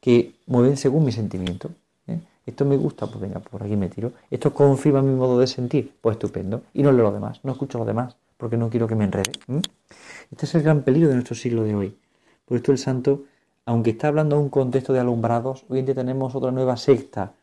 que 0.00 0.34
mueven 0.46 0.76
según 0.76 1.04
mi 1.04 1.12
sentimiento. 1.12 1.70
¿eh? 2.08 2.18
Esto 2.44 2.64
me 2.64 2.76
gusta, 2.76 3.06
pues 3.06 3.20
venga, 3.20 3.38
por 3.38 3.62
aquí 3.62 3.76
me 3.76 3.88
tiro. 3.88 4.10
Esto 4.28 4.52
confirma 4.52 5.00
mi 5.00 5.14
modo 5.14 5.38
de 5.38 5.46
sentir, 5.46 5.94
pues 6.00 6.14
estupendo. 6.14 6.62
Y 6.74 6.82
no 6.82 6.90
leo 6.90 7.04
lo 7.04 7.12
demás, 7.12 7.38
no 7.44 7.52
escucho 7.52 7.78
lo 7.78 7.84
demás, 7.84 8.16
porque 8.36 8.56
no 8.56 8.68
quiero 8.68 8.88
que 8.88 8.96
me 8.96 9.04
enrede. 9.04 9.30
Este 10.32 10.44
es 10.44 10.54
el 10.56 10.62
gran 10.62 10.82
peligro 10.82 11.08
de 11.08 11.14
nuestro 11.14 11.36
siglo 11.36 11.62
de 11.62 11.72
hoy. 11.72 11.96
Por 12.46 12.56
esto 12.56 12.72
el 12.72 12.78
santo, 12.78 13.26
aunque 13.70 13.90
está 13.90 14.08
hablando 14.08 14.34
de 14.34 14.42
un 14.42 14.48
contexto 14.48 14.92
de 14.92 14.98
alumbrados, 14.98 15.64
hoy 15.68 15.78
en 15.78 15.86
día 15.86 15.94
tenemos 15.94 16.34
otra 16.34 16.50
nueva 16.50 16.76
secta 16.76 17.34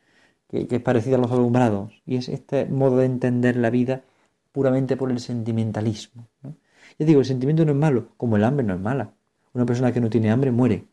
que, 0.50 0.68
es 0.70 0.82
parecida 0.82 1.16
a 1.16 1.20
los 1.20 1.32
alumbrados. 1.32 2.02
Y 2.06 2.18
es 2.18 2.28
este 2.28 2.66
modo 2.66 2.98
de 2.98 3.06
entender 3.06 3.56
la 3.56 3.70
vida 3.70 4.02
puramente 4.52 4.98
por 4.98 5.10
el 5.10 5.22
sentimentalismo. 5.22 6.28
Ya 6.44 7.06
digo, 7.06 7.22
el 7.22 7.26
sentimiento 7.26 7.64
no 7.64 7.72
es 7.72 7.78
malo, 7.78 8.10
como 8.18 8.36
el 8.36 8.44
hambre 8.44 8.66
no 8.66 8.74
es 8.74 8.80
mala. 8.82 9.12
Una 9.54 9.66
persona 9.66 9.94
que 9.94 10.02
no 10.02 10.10
tiene 10.10 10.30
hambre 10.30 10.52
muere. 10.52 10.84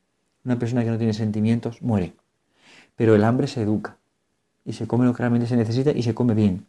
Una 0.44 0.56
persona 0.56 0.84
que 0.84 0.90
no 0.90 0.98
tiene 0.98 1.12
sentimientos 1.12 1.82
muere. 1.82 2.14
Pero 2.94 3.16
el 3.16 3.24
hambre 3.24 3.48
se 3.48 3.62
educa 3.62 3.96
y 4.64 4.74
se 4.74 4.86
come 4.86 5.04
lo 5.04 5.14
que 5.14 5.18
realmente 5.18 5.48
se 5.48 5.56
necesita 5.56 5.90
y 5.90 6.04
se 6.04 6.14
come 6.14 6.34
bien. 6.34 6.64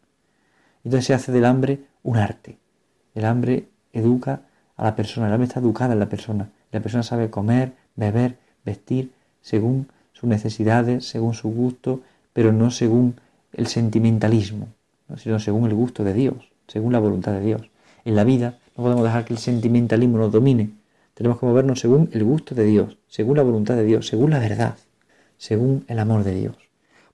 Entonces 0.83 1.05
se 1.05 1.13
hace 1.13 1.31
del 1.31 1.45
hambre 1.45 1.81
un 2.01 2.17
arte. 2.17 2.57
El 3.13 3.25
hambre 3.25 3.67
educa 3.93 4.41
a 4.75 4.83
la 4.85 4.95
persona, 4.95 5.27
el 5.27 5.33
hambre 5.33 5.49
está 5.49 5.59
educada 5.59 5.93
en 5.93 5.99
la 5.99 6.09
persona. 6.09 6.49
La 6.71 6.79
persona 6.79 7.03
sabe 7.03 7.29
comer, 7.29 7.73
beber, 7.95 8.43
vestir 8.65 9.11
según 9.41 9.87
sus 10.13 10.29
necesidades, 10.29 11.05
según 11.05 11.33
su 11.33 11.49
gusto, 11.49 12.01
pero 12.33 12.51
no 12.51 12.71
según 12.71 13.15
el 13.53 13.67
sentimentalismo, 13.67 14.67
sino 15.17 15.39
según 15.39 15.65
el 15.65 15.75
gusto 15.75 16.03
de 16.03 16.13
Dios, 16.13 16.35
según 16.67 16.93
la 16.93 16.99
voluntad 16.99 17.33
de 17.33 17.41
Dios. 17.41 17.61
En 18.03 18.15
la 18.15 18.23
vida 18.23 18.57
no 18.75 18.83
podemos 18.83 19.03
dejar 19.03 19.25
que 19.25 19.33
el 19.33 19.39
sentimentalismo 19.39 20.17
nos 20.17 20.31
domine. 20.31 20.71
Tenemos 21.13 21.39
que 21.39 21.45
movernos 21.45 21.79
según 21.79 22.09
el 22.11 22.23
gusto 22.23 22.55
de 22.55 22.65
Dios, 22.65 22.97
según 23.07 23.37
la 23.37 23.43
voluntad 23.43 23.75
de 23.75 23.85
Dios, 23.85 24.07
según 24.07 24.31
la 24.31 24.39
verdad, 24.39 24.75
según 25.37 25.85
el 25.87 25.99
amor 25.99 26.23
de 26.23 26.35
Dios. 26.35 26.55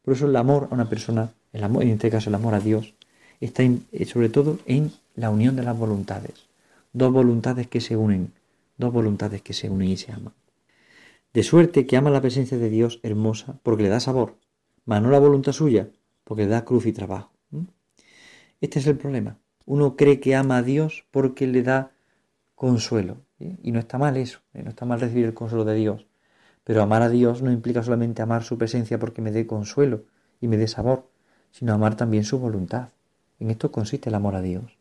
Por 0.04 0.16
eso 0.16 0.26
el 0.26 0.36
amor 0.36 0.68
a 0.72 0.74
una 0.74 0.90
persona, 0.90 1.30
en 1.54 1.90
este 1.90 2.10
caso 2.10 2.30
el 2.30 2.36
amor 2.36 2.56
a 2.56 2.60
Dios, 2.60 2.96
está 3.40 3.64
eh, 3.64 4.06
sobre 4.06 4.30
todo 4.30 4.60
en 4.66 4.92
la 5.16 5.30
unión 5.30 5.56
de 5.56 5.64
las 5.64 5.78
voluntades. 5.78 6.48
Dos 6.94 7.12
voluntades 7.12 7.68
que 7.68 7.82
se 7.82 7.96
unen, 7.96 8.34
dos 8.78 8.92
voluntades 8.92 9.42
que 9.42 9.54
se 9.54 9.70
unen 9.70 9.90
y 9.90 9.98
se 9.98 10.12
aman. 10.12 10.34
De 11.34 11.44
suerte 11.44 11.88
que 11.88 11.96
ama 11.96 12.10
la 12.10 12.22
presencia 12.22 12.58
de 12.58 12.70
Dios 12.70 13.00
hermosa 13.04 13.60
porque 13.64 13.84
le 13.84 13.90
da 13.90 14.00
sabor, 14.00 14.36
mas 14.86 15.02
no 15.02 15.10
la 15.10 15.20
voluntad 15.20 15.54
suya 15.54 15.90
porque 16.26 16.44
le 16.44 16.50
da 16.50 16.66
cruz 16.66 16.86
y 16.86 16.92
trabajo. 16.94 17.32
Este 18.60 18.80
es 18.80 18.88
el 18.88 18.98
problema. 18.98 19.38
Uno 19.66 19.96
cree 19.96 20.20
que 20.20 20.36
ama 20.36 20.58
a 20.58 20.64
Dios 20.64 21.06
porque 21.10 21.48
le 21.48 21.64
da 21.64 21.92
consuelo. 22.56 23.18
Y 23.40 23.72
no 23.72 23.80
está 23.80 23.98
mal 23.98 24.18
eso, 24.18 24.40
¿eh? 24.54 24.62
no 24.62 24.70
está 24.70 24.86
mal 24.86 25.00
recibir 25.00 25.26
el 25.26 25.34
consuelo 25.34 25.66
de 25.66 25.76
Dios. 25.76 26.06
Pero 26.64 26.84
amar 26.84 27.02
a 27.02 27.10
Dios 27.10 27.42
no 27.42 27.52
implica 27.52 27.82
solamente 27.82 28.22
amar 28.22 28.44
su 28.44 28.58
presencia 28.58 29.00
porque 29.00 29.22
me 29.22 29.32
dé 29.32 29.48
consuelo 29.48 30.04
y 30.40 30.48
me 30.48 30.58
dé 30.58 30.68
sabor, 30.68 31.08
sino 31.52 31.74
amar 31.74 31.96
también 31.96 32.24
su 32.24 32.38
voluntad. 32.38 32.90
En 33.40 33.50
esto 33.50 33.72
consiste 33.72 34.10
el 34.10 34.16
amor 34.16 34.36
a 34.36 34.42
Dios. 34.42 34.78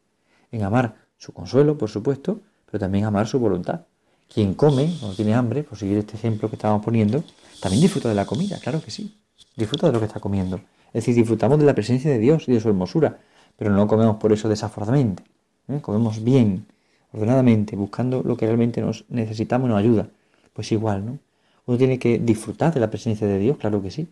En 0.53 0.63
amar 0.63 0.97
su 1.17 1.33
consuelo, 1.33 1.79
por 1.79 1.89
supuesto, 1.89 2.41
pero 2.67 2.81
también 2.81 3.05
amar 3.07 3.27
su 3.29 3.39
voluntad. 3.39 3.87
Quien 4.33 4.55
come, 4.55 4.95
cuando 5.01 5.16
tiene 5.16 5.35
hambre, 5.35 5.64
por 5.64 5.77
seguir 5.77 5.99
este 5.99 6.16
ejemplo 6.16 6.49
que 6.49 6.55
estábamos 6.55 6.85
poniendo, 6.85 7.25
también 7.61 7.83
disfruta 7.83 8.09
de 8.09 8.14
la 8.14 8.27
comida, 8.27 8.59
claro 8.61 8.81
que 8.81 8.93
sí. 8.93 9.19
Disfruta 9.57 9.88
de 9.88 9.93
lo 9.93 9.99
que 9.99 10.07
está 10.07 10.21
comiendo. 10.21 10.61
Es 10.88 11.05
decir, 11.05 11.16
disfrutamos 11.16 11.59
de 11.59 11.66
la 11.66 11.75
presencia 11.75 12.11
de 12.11 12.19
Dios 12.19 12.49
y 12.49 12.53
de 12.53 12.61
su 12.61 12.69
hermosura, 12.69 13.19
pero 13.57 13.73
no 13.73 13.88
comemos 13.88 14.16
por 14.16 14.33
eso 14.33 14.49
desaforadamente. 14.49 15.25
¿eh? 15.69 15.81
Comemos 15.83 16.23
bien, 16.23 16.66
ordenadamente, 17.12 17.75
buscando 17.75 18.23
lo 18.23 18.37
que 18.37 18.47
realmente 18.47 18.81
nos 18.81 19.05
necesitamos 19.09 19.66
y 19.66 19.71
nos 19.71 19.79
ayuda. 19.81 20.09
Pues 20.53 20.71
igual, 20.71 21.05
¿no? 21.05 21.19
Uno 21.66 21.77
tiene 21.77 21.99
que 21.99 22.19
disfrutar 22.19 22.73
de 22.73 22.81
la 22.81 22.88
presencia 22.88 23.27
de 23.27 23.38
Dios, 23.38 23.57
claro 23.57 23.83
que 23.83 23.90
sí, 23.90 24.09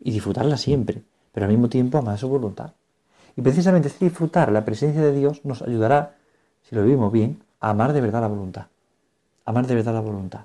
y 0.00 0.12
disfrutarla 0.12 0.56
siempre, 0.56 1.02
pero 1.32 1.44
al 1.44 1.52
mismo 1.52 1.68
tiempo 1.68 1.98
amar 1.98 2.18
su 2.18 2.28
voluntad. 2.28 2.72
Y 3.36 3.42
precisamente 3.42 3.90
disfrutar 4.00 4.50
la 4.50 4.64
presencia 4.64 5.02
de 5.02 5.12
Dios 5.12 5.44
nos 5.44 5.62
ayudará, 5.62 6.16
si 6.68 6.74
lo 6.74 6.82
vivimos 6.82 7.12
bien, 7.12 7.42
a 7.60 7.70
amar 7.70 7.92
de 7.92 8.00
verdad 8.00 8.22
la 8.22 8.28
voluntad. 8.28 8.66
Amar 9.44 9.66
de 9.66 9.74
verdad 9.74 9.94
la 9.94 10.00
voluntad. 10.00 10.44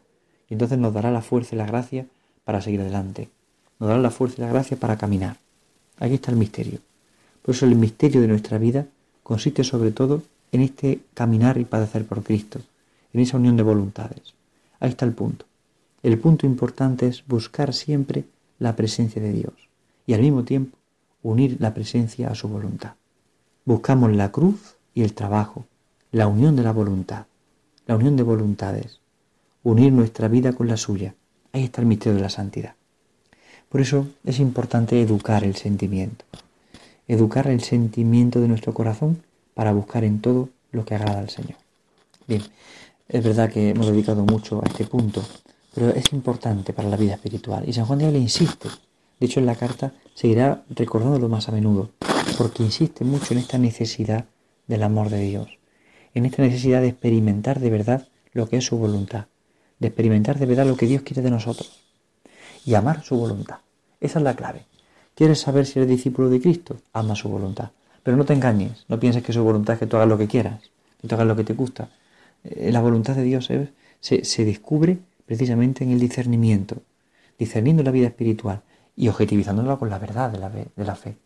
Y 0.50 0.54
entonces 0.54 0.78
nos 0.78 0.94
dará 0.94 1.12
la 1.12 1.22
fuerza 1.22 1.56
y 1.56 1.58
la 1.58 1.66
gracia 1.66 2.06
para 2.44 2.62
seguir 2.62 2.82
adelante. 2.82 3.30
Nos 3.80 3.90
dará 3.90 4.02
la 4.02 4.12
fuerza 4.12 4.36
y 4.38 4.42
la 4.42 4.52
gracia 4.52 4.78
para 4.78 4.98
caminar. 4.98 5.38
Aquí 6.00 6.16
está 6.16 6.32
el 6.32 6.38
misterio. 6.38 6.80
Por 7.42 7.56
eso 7.56 7.66
el 7.66 7.76
misterio 7.76 8.22
de 8.22 8.28
nuestra 8.28 8.58
vida 8.58 8.88
consiste 9.24 9.64
sobre 9.64 9.92
todo 9.92 10.24
en 10.52 10.62
este 10.62 11.02
caminar 11.14 11.58
y 11.58 11.66
padecer 11.66 12.06
por 12.06 12.24
Cristo, 12.24 12.60
en 13.14 13.20
esa 13.22 13.38
unión 13.38 13.58
de 13.58 13.64
voluntades. 13.64 14.34
Ahí 14.80 14.90
está 14.90 15.06
el 15.06 15.14
punto. 15.14 15.46
El 16.04 16.20
punto 16.20 16.46
importante 16.46 17.08
es 17.08 17.26
buscar 17.28 17.74
siempre 17.74 18.26
la 18.60 18.76
presencia 18.76 19.22
de 19.22 19.34
Dios 19.34 19.54
y 20.06 20.14
al 20.14 20.22
mismo 20.22 20.44
tiempo 20.44 20.78
unir 21.24 21.58
la 21.60 21.74
presencia 21.74 22.30
a 22.30 22.36
su 22.36 22.48
voluntad. 22.48 22.94
Buscamos 23.66 24.16
la 24.16 24.32
cruz 24.32 24.76
y 24.94 25.04
el 25.04 25.14
trabajo, 25.14 25.66
la 26.12 26.28
unión 26.28 26.56
de 26.56 26.64
la 26.64 26.72
voluntad, 26.72 27.26
la 27.88 27.96
unión 27.96 28.16
de 28.16 28.24
voluntades, 28.24 29.00
unir 29.64 29.92
nuestra 29.92 30.28
vida 30.28 30.54
con 30.54 30.68
la 30.68 30.78
suya. 30.78 31.16
Ahí 31.52 31.64
está 31.64 31.82
el 31.82 31.88
misterio 31.88 32.18
de 32.18 32.22
la 32.22 32.30
santidad. 32.30 32.76
Por 33.70 33.82
eso 33.82 34.08
es 34.24 34.40
importante 34.40 35.02
educar 35.02 35.44
el 35.44 35.56
sentimiento 35.56 36.24
educar 37.08 37.48
el 37.48 37.62
sentimiento 37.62 38.42
de 38.42 38.48
nuestro 38.48 38.74
corazón 38.74 39.24
para 39.54 39.72
buscar 39.72 40.04
en 40.04 40.22
todo 40.22 40.50
lo 40.72 40.86
que 40.86 40.96
agrada 40.96 41.20
al 41.20 41.30
Señor. 41.30 41.56
Bien, 42.28 42.44
es 43.08 43.24
verdad 43.24 43.52
que 43.52 43.70
hemos 43.70 43.88
dedicado 43.88 44.26
mucho 44.26 44.62
a 44.64 44.68
este 44.68 44.86
punto, 44.86 45.24
pero 45.74 45.90
es 45.90 46.12
importante 46.12 46.74
para 46.74 46.90
la 46.90 46.98
vida 46.98 47.14
espiritual. 47.14 47.68
Y 47.68 47.74
San 47.74 47.86
Juan 47.86 48.00
de 48.00 48.06
Ávila 48.06 48.20
insiste. 48.20 48.70
De 49.20 49.26
hecho, 49.26 49.40
en 49.40 49.46
la 49.46 49.56
carta 49.56 49.94
seguirá 50.14 50.64
recordándolo 50.70 51.30
más 51.30 51.48
a 51.48 51.52
menudo, 51.52 51.90
porque 52.38 52.64
insiste 52.64 53.06
mucho 53.06 53.34
en 53.34 53.40
esta 53.40 53.58
necesidad 53.58 54.26
del 54.68 54.84
amor 54.84 55.10
de 55.10 55.22
Dios, 55.22 55.48
en 56.14 56.26
esta 56.26 56.42
necesidad 56.42 56.82
de 56.82 56.90
experimentar 56.90 57.60
de 57.60 57.70
verdad 57.70 58.08
lo 58.34 58.48
que 58.48 58.58
es 58.58 58.66
su 58.66 58.78
voluntad, 58.78 59.26
de 59.80 59.88
experimentar 59.88 60.40
de 60.40 60.46
verdad 60.46 60.66
lo 60.66 60.78
que 60.78 60.88
Dios 60.88 61.02
quiere 61.02 61.22
de 61.22 61.32
nosotros 61.32 61.84
y 62.66 62.76
amar 62.76 63.04
su 63.04 63.18
voluntad. 63.18 63.58
Esa 64.00 64.20
es 64.20 64.24
la 64.24 64.36
clave. 64.36 64.66
¿Quieres 65.16 65.40
saber 65.40 65.66
si 65.66 65.80
eres 65.80 65.90
discípulo 65.90 66.30
de 66.30 66.40
Cristo? 66.42 66.78
Ama 66.94 67.16
su 67.16 67.30
voluntad. 67.30 67.72
Pero 68.04 68.18
no 68.18 68.26
te 68.26 68.34
engañes, 68.34 68.86
no 68.88 69.00
pienses 69.00 69.24
que 69.24 69.34
su 69.34 69.44
voluntad 69.44 69.74
es 69.74 69.80
que 69.80 69.88
tú 69.88 69.98
hagas 69.98 70.10
lo 70.10 70.18
que 70.18 70.28
quieras, 70.28 70.62
que 71.02 71.08
tú 71.08 71.16
hagas 71.16 71.28
lo 71.28 71.36
que 71.36 71.44
te 71.44 71.54
gusta. 71.54 71.90
Eh, 72.44 72.72
la 72.72 72.82
voluntad 72.82 73.16
de 73.16 73.24
Dios 73.24 73.50
se, 74.00 74.26
se 74.26 74.46
descubre 74.46 75.00
precisamente 75.26 75.84
en 75.84 75.92
el 75.92 76.00
discernimiento, 76.00 76.78
discerniendo 77.38 77.84
la 77.84 77.92
vida 77.92 78.08
espiritual 78.08 78.62
y 78.96 79.10
objetivizándola 79.10 79.78
con 79.78 79.90
la 79.90 80.00
verdad 80.00 80.32
de 80.32 80.40
la, 80.40 80.50
de 80.50 80.86
la 80.86 80.96
fe, 80.96 81.18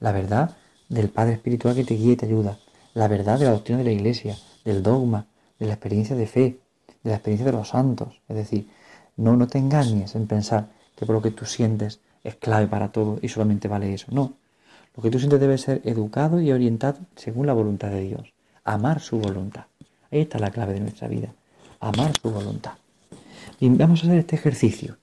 la 0.00 0.12
verdad 0.12 0.56
del 0.88 1.08
Padre 1.08 1.34
Espiritual 1.34 1.74
que 1.74 1.84
te 1.84 1.94
guía 1.94 2.12
y 2.12 2.16
te 2.16 2.26
ayuda, 2.26 2.58
la 2.94 3.08
verdad 3.08 3.38
de 3.38 3.44
la 3.44 3.50
doctrina 3.50 3.78
de 3.78 3.84
la 3.84 3.92
Iglesia, 3.92 4.36
del 4.64 4.82
dogma, 4.82 5.26
de 5.58 5.66
la 5.66 5.74
experiencia 5.74 6.16
de 6.16 6.26
fe, 6.26 6.58
de 7.02 7.10
la 7.10 7.16
experiencia 7.16 7.46
de 7.46 7.52
los 7.52 7.68
santos. 7.68 8.20
Es 8.28 8.36
decir, 8.36 8.68
no, 9.16 9.36
no 9.36 9.46
te 9.46 9.58
engañes 9.58 10.14
en 10.14 10.26
pensar 10.26 10.68
que 10.96 11.04
por 11.04 11.16
lo 11.16 11.22
que 11.22 11.30
tú 11.30 11.44
sientes 11.44 12.00
es 12.22 12.36
clave 12.36 12.66
para 12.66 12.92
todo 12.92 13.18
y 13.20 13.28
solamente 13.28 13.68
vale 13.68 13.92
eso. 13.92 14.06
No. 14.10 14.34
Lo 14.96 15.02
que 15.02 15.10
tú 15.10 15.18
sientes 15.18 15.40
debe 15.40 15.58
ser 15.58 15.82
educado 15.84 16.40
y 16.40 16.52
orientado 16.52 16.98
según 17.16 17.46
la 17.46 17.52
voluntad 17.52 17.90
de 17.90 18.00
Dios. 18.00 18.32
Amar 18.64 19.00
su 19.00 19.18
voluntad. 19.18 19.64
Ahí 20.10 20.20
está 20.20 20.38
la 20.38 20.50
clave 20.50 20.74
de 20.74 20.80
nuestra 20.80 21.08
vida. 21.08 21.28
Amar 21.80 22.12
su 22.20 22.30
voluntad. 22.30 22.74
Y 23.58 23.68
vamos 23.70 24.02
a 24.02 24.06
hacer 24.06 24.18
este 24.18 24.36
ejercicio. 24.36 24.96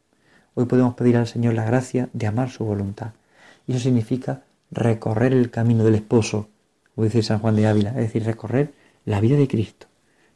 Hoy 0.54 0.66
podemos 0.66 0.96
pedir 0.96 1.18
al 1.18 1.28
Señor 1.28 1.54
la 1.54 1.66
gracia 1.66 2.10
de 2.14 2.28
amar 2.28 2.50
su 2.50 2.66
voluntad. 2.66 3.12
Y 3.68 3.74
eso 3.74 3.82
significa 3.82 4.44
recorrer 4.72 5.34
el 5.34 5.52
camino 5.52 5.84
del 5.84 5.96
esposo, 5.96 6.48
como 6.96 7.06
dice 7.06 7.24
San 7.24 7.40
Juan 7.40 7.56
de 7.56 7.68
Ávila, 7.68 7.90
es 7.92 7.96
decir, 7.98 8.24
recorrer 8.24 8.74
la 9.06 9.20
vida 9.20 9.38
de 9.38 9.48
Cristo, 9.48 9.88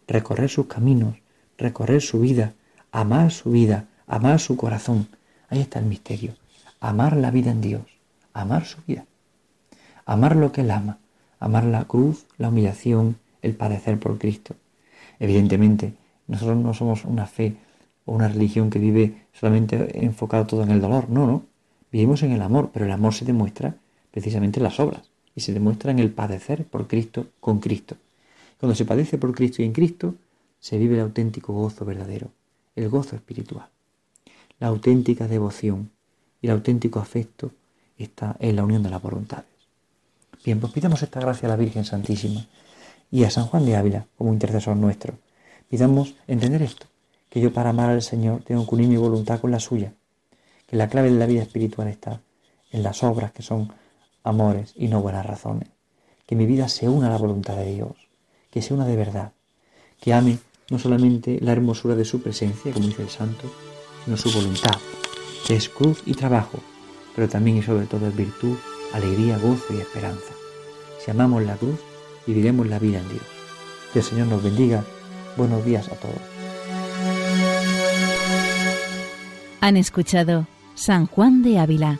recorrer 0.08 0.50
sus 0.50 0.68
caminos, 0.68 1.16
recorrer 1.58 2.02
su 2.02 2.20
vida, 2.20 2.54
amar 2.92 3.32
su 3.32 3.52
vida, 3.52 3.86
amar 4.08 4.40
su 4.40 4.58
corazón. 4.58 5.08
Ahí 5.50 5.62
está 5.62 5.80
el 5.80 5.86
misterio 5.86 6.34
amar 6.86 7.18
la 7.18 7.32
vida 7.32 7.50
en 7.50 7.62
Dios, 7.62 7.82
amar 8.34 8.66
su 8.66 8.78
vida, 8.86 9.06
amar 10.06 10.36
lo 10.36 10.52
que 10.52 10.62
Él 10.62 10.70
ama, 10.70 11.00
amar 11.40 11.64
la 11.64 11.86
cruz, 11.86 12.28
la 12.38 12.50
humillación, 12.50 13.18
el 13.42 13.56
padecer 13.56 14.00
por 14.00 14.20
Cristo. 14.20 14.56
Evidentemente, 15.20 15.94
nosotros 16.28 16.58
no 16.58 16.74
somos 16.76 17.06
una 17.06 17.26
fe 17.26 17.56
o 18.06 18.14
una 18.14 18.28
religión 18.28 18.70
que 18.70 18.78
vive 18.78 19.26
solamente 19.34 20.06
enfocado 20.06 20.46
todo 20.46 20.64
en 20.64 20.70
el 20.70 20.82
dolor, 20.82 21.10
no, 21.10 21.26
no. 21.26 21.44
Vivimos 21.92 22.22
en 22.22 22.34
el 22.34 22.42
amor, 22.42 22.70
pero 22.72 22.86
el 22.86 22.92
amor 22.92 23.14
se 23.14 23.26
demuestra 23.26 23.76
precisamente 24.12 24.60
en 24.60 24.66
las 24.66 24.80
obras 24.80 25.10
y 25.36 25.42
se 25.42 25.54
demuestra 25.54 25.92
en 25.92 26.00
el 26.00 26.12
padecer 26.12 26.66
por 26.66 26.88
Cristo 26.88 27.28
con 27.40 27.60
Cristo. 27.60 27.96
Cuando 28.60 28.76
se 28.76 28.86
padece 28.86 29.18
por 29.18 29.36
Cristo 29.36 29.62
y 29.62 29.66
en 29.66 29.74
Cristo, 29.74 30.16
se 30.60 30.78
vive 30.78 30.96
el 30.96 31.02
auténtico 31.02 31.54
gozo 31.54 31.86
verdadero, 31.86 32.30
el 32.76 32.90
gozo 32.90 33.16
espiritual. 33.16 33.68
La 34.60 34.68
auténtica 34.68 35.28
devoción 35.28 35.92
y 36.42 36.48
el 36.48 36.54
auténtico 36.54 37.00
afecto 37.00 37.52
está 37.98 38.36
en 38.40 38.56
la 38.56 38.64
unión 38.64 38.82
de 38.82 38.90
las 38.90 39.02
voluntades. 39.02 39.46
Bien, 40.44 40.60
pues 40.60 40.72
pidamos 40.74 41.02
esta 41.04 41.20
gracia 41.20 41.48
a 41.48 41.52
la 41.52 41.58
Virgen 41.58 41.86
Santísima 41.86 42.46
y 43.12 43.24
a 43.24 43.30
San 43.30 43.46
Juan 43.48 43.66
de 43.66 43.76
Ávila 43.76 44.08
como 44.18 44.34
intercesor 44.34 44.78
nuestro. 44.78 45.18
Pidamos 45.70 46.16
entender 46.28 46.62
esto, 46.62 46.86
que 47.30 47.42
yo 47.42 47.52
para 47.52 47.72
amar 47.72 47.90
al 47.90 48.02
Señor 48.02 48.44
tengo 48.44 48.66
que 48.68 48.76
unir 48.76 48.88
mi 48.88 48.98
voluntad 48.98 49.40
con 49.40 49.52
la 49.52 49.60
suya, 49.60 49.94
que 50.68 50.78
la 50.78 50.88
clave 50.88 51.12
de 51.12 51.20
la 51.20 51.26
vida 51.26 51.42
espiritual 51.42 51.88
está 51.88 52.22
en 52.72 52.84
las 52.84 53.04
obras 53.04 53.32
que 53.32 53.44
son 53.44 53.72
amores 54.26 54.74
y 54.76 54.88
no 54.88 55.02
buenas 55.02 55.26
razones, 55.26 55.70
que 56.26 56.36
mi 56.36 56.46
vida 56.46 56.68
se 56.68 56.90
una 56.90 57.08
a 57.08 57.12
la 57.12 57.18
voluntad 57.18 57.56
de 57.56 57.74
Dios, 57.74 57.94
que 58.52 58.62
se 58.62 58.74
una 58.74 58.86
de 58.86 58.96
verdad, 58.96 59.32
que 60.02 60.14
ame 60.14 60.40
no 60.70 60.80
solamente 60.80 61.40
la 61.42 61.52
hermosura 61.52 61.96
de 61.96 62.06
su 62.06 62.22
presencia, 62.22 62.74
como 62.74 62.88
dice 62.88 63.04
el 63.04 63.10
santo, 63.10 63.50
sino 64.04 64.18
su 64.18 64.32
voluntad, 64.32 64.78
que 65.46 65.56
es 65.56 65.70
cruz 65.70 66.02
y 66.06 66.14
trabajo, 66.14 66.60
pero 67.16 67.30
también 67.30 67.58
y 67.58 67.62
sobre 67.62 67.86
todo 67.86 68.08
es 68.08 68.16
virtud, 68.16 68.58
alegría, 68.94 69.38
gozo 69.38 69.74
y 69.74 69.78
esperanza. 69.78 70.34
Si 71.00 71.12
amamos 71.12 71.44
la 71.44 71.56
cruz, 71.56 71.80
viviremos 72.26 72.68
la 72.68 72.80
vida 72.80 73.00
en 73.00 73.10
Dios. 73.10 73.24
Que 73.94 74.00
el 74.00 74.06
Señor 74.06 74.28
nos 74.28 74.44
bendiga. 74.44 74.84
Buenos 75.38 75.64
días 75.64 75.88
a 75.88 75.96
todos. 75.96 76.20
Han 79.62 79.78
escuchado 79.78 80.48
San 80.76 81.08
Juan 81.08 81.42
de 81.42 81.60
Ávila, 81.60 82.00